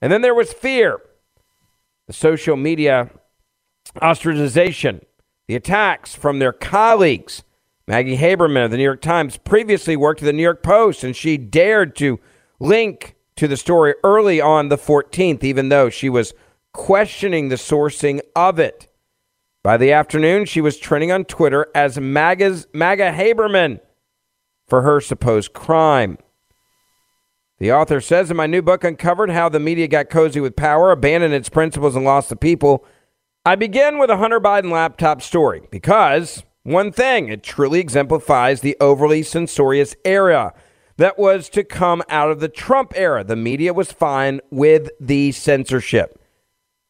And 0.00 0.12
then 0.12 0.22
there 0.22 0.34
was 0.34 0.52
fear, 0.52 1.00
the 2.06 2.12
social 2.12 2.56
media 2.56 3.10
ostracization, 3.96 5.02
the 5.46 5.56
attacks 5.56 6.14
from 6.14 6.38
their 6.38 6.52
colleagues. 6.52 7.42
Maggie 7.86 8.16
Haberman 8.16 8.66
of 8.66 8.70
the 8.70 8.76
New 8.76 8.84
York 8.84 9.02
Times 9.02 9.36
previously 9.36 9.96
worked 9.96 10.22
at 10.22 10.26
the 10.26 10.32
New 10.32 10.42
York 10.42 10.62
Post, 10.62 11.02
and 11.04 11.14
she 11.14 11.36
dared 11.36 11.96
to 11.96 12.20
link 12.60 13.16
to 13.36 13.48
the 13.48 13.56
story 13.56 13.94
early 14.04 14.40
on 14.40 14.68
the 14.68 14.78
14th, 14.78 15.42
even 15.42 15.68
though 15.68 15.90
she 15.90 16.08
was 16.08 16.32
questioning 16.72 17.48
the 17.48 17.56
sourcing 17.56 18.20
of 18.36 18.58
it. 18.58 18.88
By 19.62 19.76
the 19.76 19.92
afternoon, 19.92 20.46
she 20.46 20.60
was 20.60 20.76
trending 20.76 21.12
on 21.12 21.24
Twitter 21.24 21.68
as 21.72 21.98
MAGA's, 21.98 22.66
MAGA 22.72 23.12
Haberman 23.12 23.80
for 24.66 24.82
her 24.82 25.00
supposed 25.00 25.52
crime. 25.52 26.18
The 27.58 27.72
author 27.72 28.00
says 28.00 28.28
in 28.28 28.36
my 28.36 28.48
new 28.48 28.60
book, 28.60 28.82
Uncovered 28.82 29.30
How 29.30 29.48
the 29.48 29.60
Media 29.60 29.86
Got 29.86 30.10
Cozy 30.10 30.40
with 30.40 30.56
Power, 30.56 30.90
Abandoned 30.90 31.32
Its 31.32 31.48
Principles, 31.48 31.94
and 31.94 32.04
Lost 32.04 32.28
the 32.28 32.34
People, 32.34 32.84
I 33.46 33.54
begin 33.54 33.98
with 33.98 34.10
a 34.10 34.16
Hunter 34.16 34.40
Biden 34.40 34.72
laptop 34.72 35.22
story 35.22 35.62
because, 35.70 36.42
one 36.64 36.90
thing, 36.90 37.28
it 37.28 37.44
truly 37.44 37.78
exemplifies 37.78 38.62
the 38.62 38.76
overly 38.80 39.22
censorious 39.22 39.94
era 40.04 40.54
that 40.96 41.20
was 41.20 41.48
to 41.50 41.62
come 41.62 42.02
out 42.08 42.32
of 42.32 42.40
the 42.40 42.48
Trump 42.48 42.92
era. 42.96 43.22
The 43.22 43.36
media 43.36 43.72
was 43.72 43.92
fine 43.92 44.40
with 44.50 44.90
the 44.98 45.30
censorship 45.30 46.21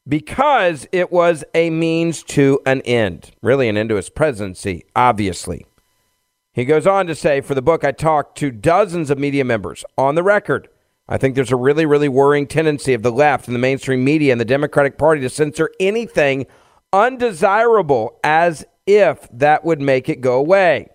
because 0.08 0.86
it 0.92 1.12
was 1.12 1.44
a 1.54 1.70
means 1.70 2.22
to 2.24 2.60
an 2.66 2.80
end, 2.82 3.30
really 3.40 3.68
an 3.68 3.76
end 3.76 3.88
to 3.90 3.96
his 3.96 4.10
presidency, 4.10 4.84
obviously. 4.96 5.66
He 6.52 6.64
goes 6.64 6.86
on 6.86 7.06
to 7.06 7.14
say, 7.14 7.40
for 7.40 7.54
the 7.54 7.62
book, 7.62 7.84
I 7.84 7.92
talked 7.92 8.36
to 8.38 8.50
dozens 8.50 9.10
of 9.10 9.18
media 9.18 9.44
members 9.44 9.84
on 9.96 10.14
the 10.14 10.22
record. 10.22 10.68
I 11.08 11.18
think 11.18 11.34
there's 11.34 11.52
a 11.52 11.56
really, 11.56 11.86
really 11.86 12.08
worrying 12.08 12.46
tendency 12.46 12.94
of 12.94 13.02
the 13.02 13.12
left 13.12 13.46
and 13.46 13.54
the 13.54 13.60
mainstream 13.60 14.04
media 14.04 14.32
and 14.32 14.40
the 14.40 14.44
Democratic 14.44 14.98
Party 14.98 15.20
to 15.22 15.30
censor 15.30 15.70
anything 15.80 16.46
undesirable 16.92 18.18
as 18.22 18.64
if 18.86 19.28
that 19.32 19.64
would 19.64 19.80
make 19.80 20.08
it 20.08 20.20
go 20.20 20.38
away. 20.38 20.88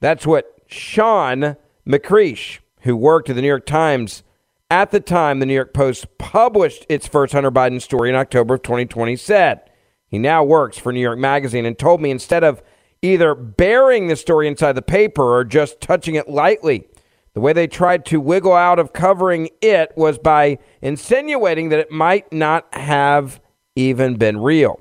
That's 0.00 0.26
what 0.26 0.60
Sean 0.66 1.56
McCreesh, 1.86 2.58
who 2.82 2.96
worked 2.96 3.30
at 3.30 3.36
the 3.36 3.42
New 3.42 3.48
York 3.48 3.66
Times 3.66 4.22
at 4.70 4.92
the 4.92 5.00
time 5.00 5.40
the 5.40 5.46
New 5.46 5.54
York 5.54 5.74
Post 5.74 6.06
published 6.18 6.86
its 6.88 7.06
first 7.06 7.32
Hunter 7.32 7.50
Biden 7.50 7.82
story 7.82 8.08
in 8.08 8.14
October 8.14 8.54
of 8.54 8.62
2020, 8.62 9.16
said. 9.16 9.60
He 10.06 10.18
now 10.18 10.44
works 10.44 10.78
for 10.78 10.92
New 10.92 11.00
York 11.00 11.18
Magazine 11.18 11.66
and 11.66 11.78
told 11.78 12.00
me 12.00 12.10
instead 12.10 12.44
of 12.44 12.62
either 13.02 13.34
burying 13.34 14.08
the 14.08 14.16
story 14.16 14.46
inside 14.46 14.72
the 14.72 14.82
paper 14.82 15.22
or 15.22 15.44
just 15.44 15.80
touching 15.80 16.14
it 16.14 16.28
lightly. 16.28 16.86
The 17.34 17.40
way 17.40 17.52
they 17.52 17.66
tried 17.66 18.04
to 18.06 18.20
wiggle 18.20 18.54
out 18.54 18.78
of 18.78 18.92
covering 18.92 19.50
it 19.62 19.92
was 19.96 20.18
by 20.18 20.58
insinuating 20.82 21.68
that 21.68 21.78
it 21.78 21.90
might 21.90 22.32
not 22.32 22.66
have 22.74 23.40
even 23.76 24.16
been 24.16 24.38
real, 24.38 24.80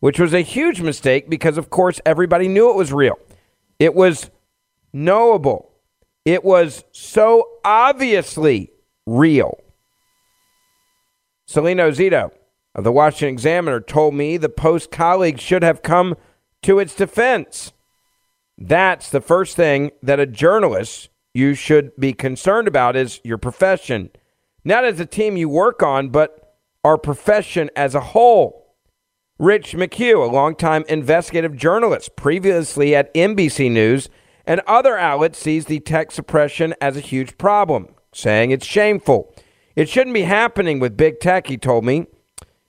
which 0.00 0.18
was 0.18 0.32
a 0.32 0.40
huge 0.40 0.80
mistake 0.80 1.28
because, 1.28 1.58
of 1.58 1.68
course, 1.68 2.00
everybody 2.06 2.48
knew 2.48 2.70
it 2.70 2.76
was 2.76 2.92
real. 2.92 3.18
It 3.78 3.94
was 3.94 4.30
knowable. 4.92 5.70
It 6.24 6.44
was 6.44 6.84
so 6.92 7.46
obviously 7.64 8.71
real. 9.06 9.58
Salena 11.46 11.90
Zito 11.90 12.30
of 12.74 12.84
the 12.84 12.92
Washington 12.92 13.28
Examiner 13.28 13.80
told 13.80 14.14
me 14.14 14.36
the 14.36 14.48
Post 14.48 14.90
colleague 14.90 15.38
should 15.38 15.62
have 15.62 15.82
come 15.82 16.16
to 16.62 16.78
its 16.78 16.94
defense. 16.94 17.72
That's 18.56 19.10
the 19.10 19.20
first 19.20 19.56
thing 19.56 19.90
that 20.02 20.20
a 20.20 20.26
journalist 20.26 21.08
you 21.34 21.54
should 21.54 21.96
be 21.96 22.12
concerned 22.12 22.68
about 22.68 22.96
is 22.96 23.20
your 23.24 23.38
profession, 23.38 24.10
not 24.64 24.84
as 24.84 25.00
a 25.00 25.06
team 25.06 25.36
you 25.36 25.48
work 25.48 25.82
on, 25.82 26.10
but 26.10 26.56
our 26.84 26.98
profession 26.98 27.70
as 27.74 27.94
a 27.94 28.00
whole. 28.00 28.76
Rich 29.38 29.72
McHugh, 29.72 30.28
a 30.28 30.30
longtime 30.30 30.84
investigative 30.88 31.56
journalist, 31.56 32.14
previously 32.16 32.94
at 32.94 33.12
NBC 33.14 33.70
News 33.70 34.08
and 34.46 34.60
other 34.66 34.96
outlets, 34.96 35.38
sees 35.38 35.66
the 35.66 35.80
tech 35.80 36.12
suppression 36.12 36.74
as 36.80 36.96
a 36.96 37.00
huge 37.00 37.38
problem, 37.38 37.88
saying 38.12 38.50
it's 38.50 38.66
shameful. 38.66 39.34
It 39.74 39.88
shouldn't 39.88 40.14
be 40.14 40.22
happening 40.22 40.80
with 40.80 40.96
big 40.96 41.20
tech, 41.20 41.46
he 41.46 41.56
told 41.56 41.84
me. 41.84 42.06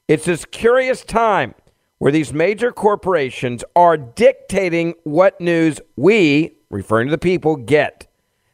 It's 0.08 0.26
this 0.26 0.46
curious 0.46 1.04
time 1.04 1.54
where 1.98 2.12
these 2.12 2.34
major 2.34 2.72
corporations 2.72 3.64
are 3.76 3.98
dictating 3.98 4.94
what 5.04 5.40
news 5.40 5.80
we, 5.96 6.58
referring 6.70 7.08
to 7.08 7.12
the 7.12 7.18
people, 7.18 7.56
get. 7.56 8.08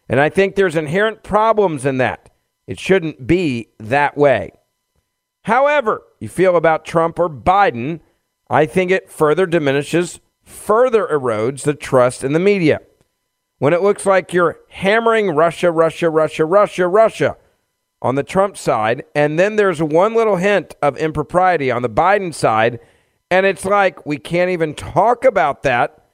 And 0.07 0.19
I 0.19 0.29
think 0.29 0.55
there's 0.55 0.75
inherent 0.75 1.23
problems 1.23 1.85
in 1.85 1.97
that. 1.97 2.29
It 2.67 2.79
shouldn't 2.79 3.25
be 3.25 3.69
that 3.79 4.17
way. 4.17 4.51
However, 5.43 6.03
you 6.19 6.29
feel 6.29 6.55
about 6.55 6.85
Trump 6.85 7.17
or 7.17 7.29
Biden, 7.29 8.01
I 8.49 8.65
think 8.65 8.91
it 8.91 9.09
further 9.09 9.45
diminishes, 9.45 10.19
further 10.43 11.07
erodes 11.07 11.63
the 11.63 11.73
trust 11.73 12.23
in 12.23 12.33
the 12.33 12.39
media. 12.39 12.81
When 13.59 13.73
it 13.73 13.81
looks 13.81 14.05
like 14.05 14.33
you're 14.33 14.57
hammering 14.69 15.31
Russia, 15.31 15.69
Russia, 15.69 16.09
Russia, 16.09 16.45
Russia, 16.45 16.87
Russia 16.87 17.37
on 18.01 18.15
the 18.15 18.23
Trump 18.23 18.55
side, 18.55 19.03
and 19.13 19.37
then 19.37 19.57
there's 19.57 19.83
one 19.83 20.15
little 20.15 20.37
hint 20.37 20.75
of 20.81 20.97
impropriety 20.97 21.69
on 21.69 21.81
the 21.81 21.89
Biden 21.89 22.33
side, 22.33 22.79
and 23.29 23.45
it's 23.45 23.65
like 23.65 24.05
we 24.05 24.17
can't 24.17 24.49
even 24.49 24.73
talk 24.73 25.25
about 25.25 25.63
that. 25.63 26.05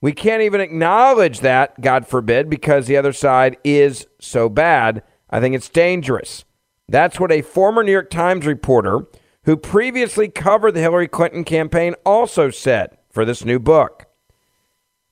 We 0.00 0.12
can't 0.12 0.42
even 0.42 0.62
acknowledge 0.62 1.40
that, 1.40 1.78
God 1.82 2.06
forbid, 2.06 2.48
because 2.48 2.86
the 2.86 2.96
other 2.96 3.12
side 3.12 3.58
is 3.62 4.06
so 4.18 4.48
bad. 4.48 5.02
I 5.28 5.40
think 5.40 5.54
it's 5.54 5.68
dangerous. 5.68 6.46
That's 6.88 7.20
what 7.20 7.32
a 7.32 7.42
former 7.42 7.82
New 7.82 7.92
York 7.92 8.10
Times 8.10 8.46
reporter 8.46 9.06
who 9.44 9.58
previously 9.58 10.28
covered 10.28 10.72
the 10.72 10.80
Hillary 10.80 11.08
Clinton 11.08 11.44
campaign 11.44 11.94
also 12.06 12.48
said 12.48 12.96
for 13.10 13.26
this 13.26 13.44
new 13.44 13.58
book. 13.58 14.06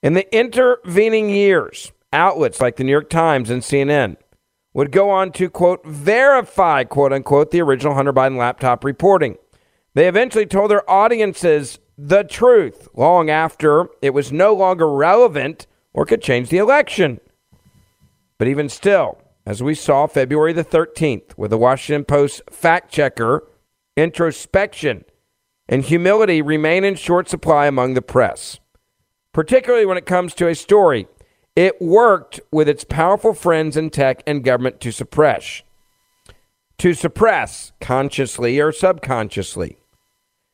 In 0.03 0.15
the 0.15 0.37
intervening 0.37 1.29
years, 1.29 1.93
outlets 2.11 2.59
like 2.59 2.75
the 2.75 2.83
New 2.83 2.91
York 2.91 3.09
Times 3.09 3.49
and 3.49 3.61
CNN 3.61 4.17
would 4.73 4.91
go 4.91 5.09
on 5.09 5.31
to, 5.31 5.49
quote, 5.49 5.85
verify, 5.85 6.83
quote 6.83 7.13
unquote, 7.13 7.51
the 7.51 7.61
original 7.61 7.93
Hunter 7.93 8.11
Biden 8.11 8.37
laptop 8.37 8.83
reporting. 8.83 9.37
They 9.93 10.09
eventually 10.09 10.45
told 10.45 10.71
their 10.71 10.87
audiences 10.89 11.79
the 11.97 12.25
truth 12.25 12.89
long 12.93 13.29
after 13.29 13.87
it 14.01 14.09
was 14.09 14.29
no 14.29 14.53
longer 14.53 14.91
relevant 14.91 15.67
or 15.93 16.05
could 16.05 16.21
change 16.21 16.49
the 16.49 16.57
election. 16.57 17.21
But 18.37 18.49
even 18.49 18.67
still, 18.67 19.21
as 19.45 19.63
we 19.63 19.73
saw 19.73 20.07
February 20.07 20.51
the 20.51 20.65
13th 20.65 21.37
with 21.37 21.51
the 21.51 21.57
Washington 21.57 22.03
Post 22.03 22.41
fact 22.49 22.91
checker, 22.91 23.47
introspection 23.95 25.05
and 25.69 25.81
humility 25.81 26.41
remain 26.41 26.83
in 26.83 26.95
short 26.95 27.29
supply 27.29 27.67
among 27.67 27.93
the 27.93 28.01
press, 28.01 28.59
particularly 29.33 29.85
when 29.85 29.97
it 29.97 30.05
comes 30.05 30.33
to 30.35 30.47
a 30.47 30.55
story 30.55 31.07
it 31.55 31.81
worked 31.81 32.39
with 32.51 32.67
its 32.67 32.83
powerful 32.83 33.33
friends 33.33 33.77
in 33.77 33.89
tech 33.89 34.23
and 34.25 34.43
government 34.43 34.79
to 34.81 34.91
suppress. 34.91 35.61
To 36.79 36.93
suppress, 36.93 37.71
consciously 37.79 38.59
or 38.59 38.71
subconsciously. 38.71 39.77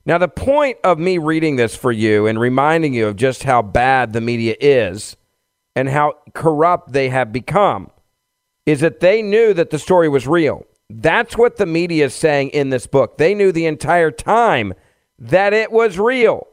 Now, 0.06 0.18
the 0.18 0.28
point 0.28 0.78
of 0.84 1.00
me 1.00 1.18
reading 1.18 1.56
this 1.56 1.76
for 1.76 1.92
you 1.92 2.28
and 2.28 2.40
reminding 2.40 2.94
you 2.94 3.08
of 3.08 3.16
just 3.16 3.44
how 3.44 3.62
bad 3.62 4.12
the 4.12 4.22
media 4.22 4.56
is 4.60 5.16
and 5.76 5.88
how 5.88 6.16
corrupt 6.34 6.92
they 6.92 7.10
have 7.10 7.32
become 7.32 7.92
is 8.66 8.82
that 8.82 9.00
they 9.00 9.22
knew 9.22 9.54
that 9.54 9.70
the 9.70 9.80
story 9.80 10.10
was 10.10 10.28
real. 10.28 10.66
That's 10.90 11.38
what 11.38 11.58
the 11.58 11.66
media 11.66 12.06
is 12.06 12.14
saying 12.14 12.50
in 12.50 12.70
this 12.70 12.88
book. 12.88 13.18
They 13.18 13.34
knew 13.34 13.52
the 13.52 13.68
entire 13.68 14.12
time 14.12 14.74
that 15.18 15.54
it 15.54 15.72
was 15.72 16.00
real. 16.00 16.48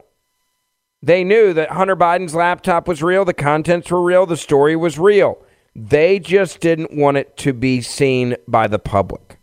They 1.07 1.23
knew 1.23 1.53
that 1.53 1.71
Hunter 1.71 1.95
Biden's 1.95 2.35
laptop 2.35 2.85
was 2.85 3.01
real, 3.01 3.23
the 3.23 3.33
contents 3.33 3.89
were 3.89 4.01
real, 4.01 4.25
the 4.25 4.35
story 4.35 4.75
was 4.75 4.99
real. 4.99 5.37
They 5.73 6.19
just 6.19 6.59
didn't 6.59 6.93
want 6.93 7.15
it 7.15 7.37
to 7.37 7.53
be 7.53 7.79
seen 7.79 8.35
by 8.45 8.67
the 8.67 8.77
public. 8.77 9.39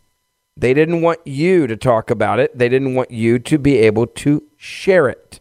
They 0.55 0.75
didn't 0.75 1.01
want 1.01 1.25
you 1.25 1.65
to 1.65 1.75
talk 1.75 2.11
about 2.11 2.37
it. 2.37 2.55
They 2.55 2.69
didn't 2.69 2.93
want 2.93 3.09
you 3.09 3.39
to 3.39 3.57
be 3.57 3.79
able 3.79 4.05
to 4.05 4.43
share 4.55 5.09
it. 5.09 5.39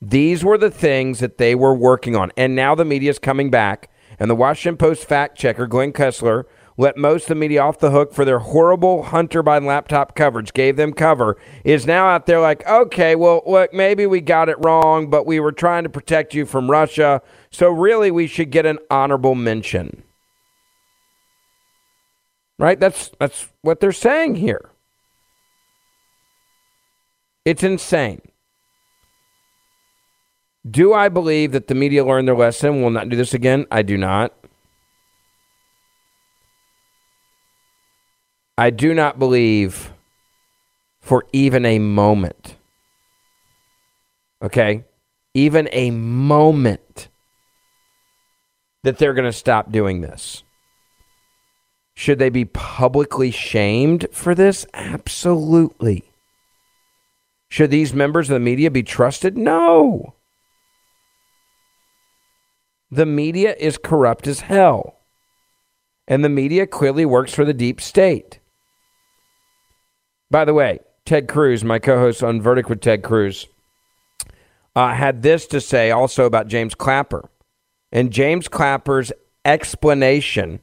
These 0.00 0.44
were 0.44 0.56
the 0.56 0.70
things 0.70 1.18
that 1.18 1.36
they 1.36 1.56
were 1.56 1.74
working 1.74 2.14
on. 2.14 2.30
And 2.36 2.54
now 2.54 2.76
the 2.76 2.84
media 2.84 3.10
is 3.10 3.18
coming 3.18 3.50
back. 3.50 3.90
And 4.20 4.30
the 4.30 4.36
Washington 4.36 4.76
Post 4.76 5.04
fact 5.04 5.36
checker, 5.36 5.66
Glenn 5.66 5.92
Kessler, 5.92 6.46
let 6.76 6.96
most 6.96 7.24
of 7.24 7.28
the 7.28 7.34
media 7.34 7.62
off 7.62 7.78
the 7.78 7.90
hook 7.90 8.12
for 8.12 8.24
their 8.24 8.38
horrible 8.38 9.04
Hunter 9.04 9.42
Biden 9.42 9.66
laptop 9.66 10.14
coverage, 10.14 10.52
gave 10.52 10.76
them 10.76 10.92
cover, 10.92 11.36
is 11.64 11.86
now 11.86 12.06
out 12.06 12.26
there 12.26 12.40
like, 12.40 12.66
okay, 12.66 13.14
well, 13.14 13.42
look, 13.46 13.72
maybe 13.72 14.06
we 14.06 14.20
got 14.20 14.48
it 14.48 14.56
wrong, 14.64 15.10
but 15.10 15.26
we 15.26 15.40
were 15.40 15.52
trying 15.52 15.82
to 15.84 15.90
protect 15.90 16.34
you 16.34 16.46
from 16.46 16.70
Russia. 16.70 17.20
So 17.50 17.70
really, 17.70 18.10
we 18.10 18.26
should 18.26 18.50
get 18.50 18.66
an 18.66 18.78
honorable 18.90 19.34
mention. 19.34 20.02
Right? 22.58 22.78
That's 22.78 23.10
that's 23.18 23.48
what 23.62 23.80
they're 23.80 23.92
saying 23.92 24.36
here. 24.36 24.70
It's 27.44 27.62
insane. 27.62 28.22
Do 30.68 30.94
I 30.94 31.08
believe 31.08 31.52
that 31.52 31.66
the 31.66 31.74
media 31.74 32.04
learned 32.04 32.28
their 32.28 32.36
lesson? 32.36 32.82
Will 32.82 32.90
not 32.90 33.08
do 33.08 33.16
this 33.16 33.34
again? 33.34 33.66
I 33.70 33.82
do 33.82 33.98
not. 33.98 34.32
I 38.62 38.70
do 38.70 38.94
not 38.94 39.18
believe 39.18 39.92
for 41.00 41.26
even 41.32 41.66
a 41.66 41.80
moment, 41.80 42.54
okay, 44.40 44.84
even 45.34 45.68
a 45.72 45.90
moment, 45.90 47.08
that 48.84 48.98
they're 48.98 49.14
going 49.14 49.24
to 49.24 49.32
stop 49.32 49.72
doing 49.72 50.00
this. 50.00 50.44
Should 51.94 52.20
they 52.20 52.30
be 52.30 52.44
publicly 52.44 53.32
shamed 53.32 54.06
for 54.12 54.32
this? 54.32 54.64
Absolutely. 54.72 56.04
Should 57.48 57.72
these 57.72 57.92
members 57.92 58.30
of 58.30 58.34
the 58.34 58.38
media 58.38 58.70
be 58.70 58.84
trusted? 58.84 59.36
No. 59.36 60.14
The 62.92 63.06
media 63.06 63.56
is 63.58 63.76
corrupt 63.76 64.28
as 64.28 64.42
hell. 64.42 65.00
And 66.06 66.24
the 66.24 66.28
media 66.28 66.68
clearly 66.68 67.04
works 67.04 67.34
for 67.34 67.44
the 67.44 67.52
deep 67.52 67.80
state. 67.80 68.38
By 70.32 70.46
the 70.46 70.54
way, 70.54 70.78
Ted 71.04 71.28
Cruz, 71.28 71.62
my 71.62 71.78
co 71.78 71.98
host 71.98 72.22
on 72.22 72.40
Verdict 72.40 72.70
with 72.70 72.80
Ted 72.80 73.02
Cruz, 73.02 73.48
uh, 74.74 74.94
had 74.94 75.20
this 75.20 75.46
to 75.48 75.60
say 75.60 75.90
also 75.90 76.24
about 76.24 76.48
James 76.48 76.74
Clapper. 76.74 77.28
And 77.92 78.10
James 78.10 78.48
Clapper's 78.48 79.12
explanation 79.44 80.60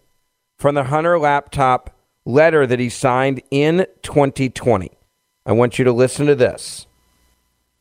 from 0.58 0.74
the 0.74 0.86
Hunter 0.86 1.20
laptop 1.20 1.96
letter 2.26 2.66
that 2.66 2.80
he 2.80 2.90
signed 2.90 3.44
in 3.52 3.86
2020. 4.02 4.90
I 5.46 5.52
want 5.52 5.78
you 5.78 5.86
to 5.86 5.94
listen 5.94 6.26
to 6.26 6.36
this. 6.36 6.88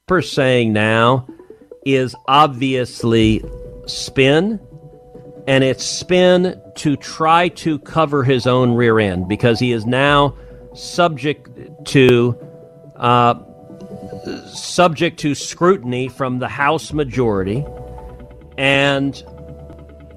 Per 0.07 0.21
saying 0.21 0.75
now 0.75 1.27
is 1.87 2.15
obviously 2.27 3.43
spin, 3.87 4.61
and 5.47 5.65
it's 5.65 5.87
spin 5.87 6.61
to 6.77 6.97
try 6.97 7.49
to 7.49 7.79
cover 7.79 8.25
his 8.25 8.47
own 8.47 8.75
rear 8.75 8.99
end 8.99 9.27
because 9.27 9.59
he 9.59 9.73
is 9.73 9.87
now 9.87 10.37
subject 10.79 11.49
to 11.89 12.39
uh, 12.97 13.35
subject 14.47 15.21
to 15.21 15.35
scrutiny 15.35 16.09
from 16.09 16.39
the 16.39 16.49
House 16.49 16.93
majority. 16.93 17.65
And 18.57 19.23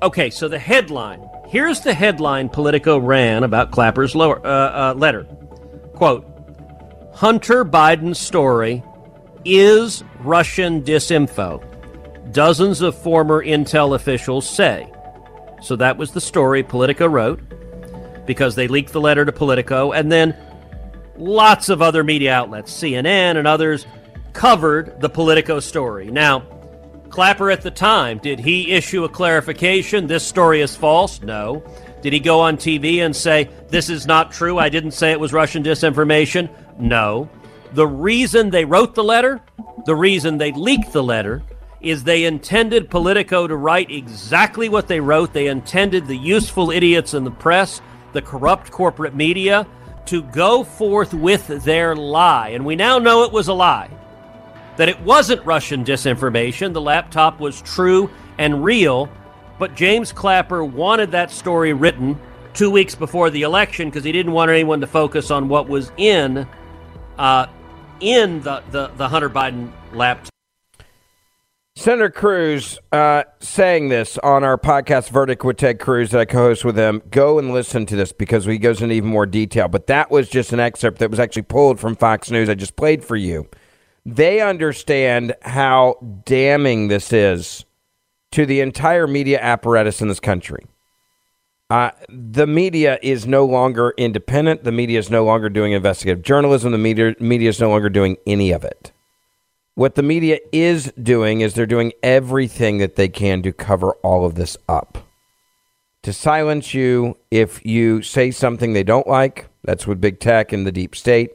okay, 0.01 0.29
so 0.29 0.47
the 0.47 0.59
headline 0.59 1.27
here's 1.51 1.81
the 1.81 1.93
headline 1.93 2.47
Politico 2.47 2.97
ran 2.97 3.43
about 3.43 3.71
Clapper's 3.71 4.15
lower, 4.15 4.39
uh, 4.45 4.91
uh, 4.91 4.93
letter. 4.95 5.25
Quote 5.93 6.25
Hunter 7.13 7.65
Biden's 7.65 8.19
story 8.19 8.83
is 9.43 10.03
Russian 10.19 10.81
disinfo. 10.81 11.61
Dozens 12.31 12.81
of 12.81 12.97
former 12.97 13.43
intel 13.43 13.95
officials 13.95 14.49
say. 14.49 14.89
So 15.61 15.75
that 15.75 15.97
was 15.97 16.11
the 16.11 16.21
story 16.21 16.63
Politico 16.63 17.05
wrote 17.07 17.41
because 18.25 18.55
they 18.55 18.67
leaked 18.67 18.93
the 18.93 19.01
letter 19.01 19.25
to 19.25 19.31
Politico, 19.31 19.91
and 19.91 20.11
then 20.11 20.37
lots 21.21 21.69
of 21.69 21.81
other 21.81 22.03
media 22.03 22.33
outlets, 22.33 22.73
CNN 22.73 23.37
and 23.37 23.47
others, 23.47 23.85
covered 24.33 24.99
the 24.99 25.09
Politico 25.09 25.59
story. 25.59 26.09
Now, 26.09 26.39
Clapper 27.09 27.51
at 27.51 27.61
the 27.61 27.71
time, 27.71 28.17
did 28.17 28.39
he 28.39 28.71
issue 28.71 29.03
a 29.03 29.09
clarification? 29.09 30.07
This 30.07 30.25
story 30.25 30.61
is 30.61 30.75
false? 30.75 31.21
No. 31.21 31.63
Did 32.01 32.13
he 32.13 32.19
go 32.19 32.39
on 32.39 32.57
TV 32.57 33.05
and 33.05 33.15
say, 33.15 33.49
this 33.69 33.89
is 33.89 34.07
not 34.07 34.31
true? 34.31 34.57
I 34.57 34.69
didn't 34.69 34.91
say 34.91 35.11
it 35.11 35.19
was 35.19 35.33
Russian 35.33 35.61
disinformation? 35.61 36.49
No. 36.79 37.29
The 37.73 37.85
reason 37.85 38.49
they 38.49 38.65
wrote 38.65 38.95
the 38.95 39.03
letter, 39.03 39.41
the 39.85 39.95
reason 39.95 40.37
they 40.37 40.51
leaked 40.53 40.93
the 40.93 41.03
letter, 41.03 41.43
is 41.81 42.03
they 42.03 42.25
intended 42.25 42.89
Politico 42.89 43.47
to 43.47 43.55
write 43.55 43.91
exactly 43.91 44.69
what 44.69 44.87
they 44.87 44.99
wrote. 44.99 45.33
They 45.33 45.47
intended 45.47 46.07
the 46.07 46.17
useful 46.17 46.71
idiots 46.71 47.13
in 47.13 47.23
the 47.23 47.31
press, 47.31 47.81
the 48.13 48.21
corrupt 48.21 48.71
corporate 48.71 49.15
media, 49.15 49.67
to 50.11 50.21
go 50.23 50.61
forth 50.61 51.13
with 51.13 51.47
their 51.63 51.95
lie. 51.95 52.49
And 52.49 52.65
we 52.65 52.75
now 52.75 52.99
know 52.99 53.23
it 53.23 53.31
was 53.31 53.47
a 53.47 53.53
lie. 53.53 53.89
That 54.75 54.89
it 54.89 54.99
wasn't 55.03 55.45
Russian 55.45 55.85
disinformation. 55.85 56.73
The 56.73 56.81
laptop 56.81 57.39
was 57.39 57.61
true 57.61 58.09
and 58.37 58.61
real. 58.61 59.09
But 59.57 59.73
James 59.73 60.11
Clapper 60.11 60.65
wanted 60.65 61.11
that 61.11 61.31
story 61.31 61.71
written 61.71 62.19
two 62.53 62.69
weeks 62.69 62.93
before 62.93 63.29
the 63.29 63.43
election 63.43 63.89
because 63.89 64.03
he 64.03 64.11
didn't 64.11 64.33
want 64.33 64.51
anyone 64.51 64.81
to 64.81 64.87
focus 64.87 65.31
on 65.31 65.47
what 65.47 65.69
was 65.69 65.93
in 65.95 66.45
uh, 67.17 67.45
in 68.01 68.41
the, 68.41 68.63
the, 68.71 68.87
the 68.97 69.07
Hunter 69.07 69.29
Biden 69.29 69.71
laptop. 69.93 70.30
Senator 71.81 72.11
Cruz 72.11 72.77
uh, 72.91 73.23
saying 73.39 73.89
this 73.89 74.19
on 74.19 74.43
our 74.43 74.55
podcast, 74.55 75.09
Verdict 75.09 75.43
with 75.43 75.57
Ted 75.57 75.79
Cruz, 75.79 76.11
that 76.11 76.21
I 76.21 76.25
co 76.25 76.37
host 76.37 76.63
with 76.63 76.77
him. 76.77 77.01
Go 77.09 77.39
and 77.39 77.51
listen 77.51 77.87
to 77.87 77.95
this 77.95 78.13
because 78.13 78.45
he 78.45 78.59
goes 78.59 78.83
into 78.83 78.93
even 78.93 79.09
more 79.09 79.25
detail. 79.25 79.67
But 79.67 79.87
that 79.87 80.11
was 80.11 80.29
just 80.29 80.53
an 80.53 80.59
excerpt 80.59 80.99
that 80.99 81.09
was 81.09 81.19
actually 81.19 81.41
pulled 81.41 81.79
from 81.79 81.95
Fox 81.95 82.29
News. 82.29 82.49
I 82.49 82.53
just 82.53 82.75
played 82.75 83.03
for 83.03 83.15
you. 83.15 83.49
They 84.05 84.41
understand 84.41 85.33
how 85.41 85.95
damning 86.23 86.89
this 86.89 87.11
is 87.11 87.65
to 88.33 88.45
the 88.45 88.61
entire 88.61 89.07
media 89.07 89.39
apparatus 89.41 90.03
in 90.03 90.07
this 90.07 90.19
country. 90.19 90.63
Uh, 91.71 91.89
the 92.09 92.45
media 92.45 92.99
is 93.01 93.25
no 93.25 93.43
longer 93.43 93.95
independent. 93.97 94.63
The 94.65 94.71
media 94.71 94.99
is 94.99 95.09
no 95.09 95.25
longer 95.25 95.49
doing 95.49 95.71
investigative 95.71 96.23
journalism. 96.23 96.73
The 96.73 96.77
media, 96.77 97.15
media 97.19 97.49
is 97.49 97.59
no 97.59 97.71
longer 97.71 97.89
doing 97.89 98.17
any 98.27 98.51
of 98.51 98.63
it. 98.63 98.90
What 99.81 99.95
the 99.95 100.03
media 100.03 100.37
is 100.51 100.93
doing 101.01 101.41
is 101.41 101.55
they're 101.55 101.65
doing 101.65 101.91
everything 102.03 102.77
that 102.77 102.97
they 102.97 103.09
can 103.09 103.41
to 103.41 103.51
cover 103.51 103.93
all 104.03 104.27
of 104.27 104.35
this 104.35 104.55
up. 104.69 104.99
To 106.03 106.13
silence 106.13 106.75
you 106.75 107.17
if 107.31 107.65
you 107.65 108.03
say 108.03 108.29
something 108.29 108.73
they 108.73 108.83
don't 108.83 109.07
like, 109.07 109.49
that's 109.63 109.87
with 109.87 109.99
big 109.99 110.19
tech 110.19 110.53
and 110.53 110.67
the 110.67 110.71
deep 110.71 110.95
state, 110.95 111.31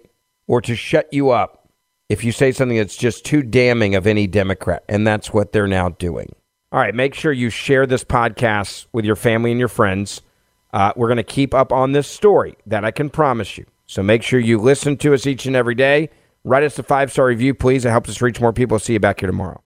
or 0.46 0.60
to 0.60 0.76
shut 0.76 1.08
you 1.10 1.30
up 1.30 1.68
if 2.08 2.22
you 2.22 2.30
say 2.30 2.52
something 2.52 2.76
that's 2.76 2.96
just 2.96 3.24
too 3.24 3.42
damning 3.42 3.96
of 3.96 4.06
any 4.06 4.28
Democrat. 4.28 4.84
And 4.88 5.04
that's 5.04 5.32
what 5.32 5.50
they're 5.50 5.66
now 5.66 5.88
doing. 5.88 6.32
All 6.70 6.78
right, 6.78 6.94
make 6.94 7.14
sure 7.14 7.32
you 7.32 7.50
share 7.50 7.84
this 7.84 8.04
podcast 8.04 8.86
with 8.92 9.04
your 9.04 9.16
family 9.16 9.50
and 9.50 9.58
your 9.58 9.66
friends. 9.66 10.22
Uh, 10.72 10.92
we're 10.94 11.08
going 11.08 11.16
to 11.16 11.24
keep 11.24 11.52
up 11.52 11.72
on 11.72 11.90
this 11.90 12.06
story, 12.06 12.54
that 12.64 12.84
I 12.84 12.92
can 12.92 13.10
promise 13.10 13.58
you. 13.58 13.66
So 13.86 14.04
make 14.04 14.22
sure 14.22 14.38
you 14.38 14.58
listen 14.58 14.98
to 14.98 15.14
us 15.14 15.26
each 15.26 15.46
and 15.46 15.56
every 15.56 15.74
day. 15.74 16.10
Write 16.46 16.62
us 16.62 16.78
a 16.78 16.84
five 16.84 17.10
star 17.10 17.26
review, 17.26 17.54
please. 17.54 17.84
It 17.84 17.90
helps 17.90 18.08
us 18.08 18.22
reach 18.22 18.40
more 18.40 18.52
people. 18.52 18.78
See 18.78 18.92
you 18.92 19.00
back 19.00 19.18
here 19.18 19.26
tomorrow. 19.26 19.65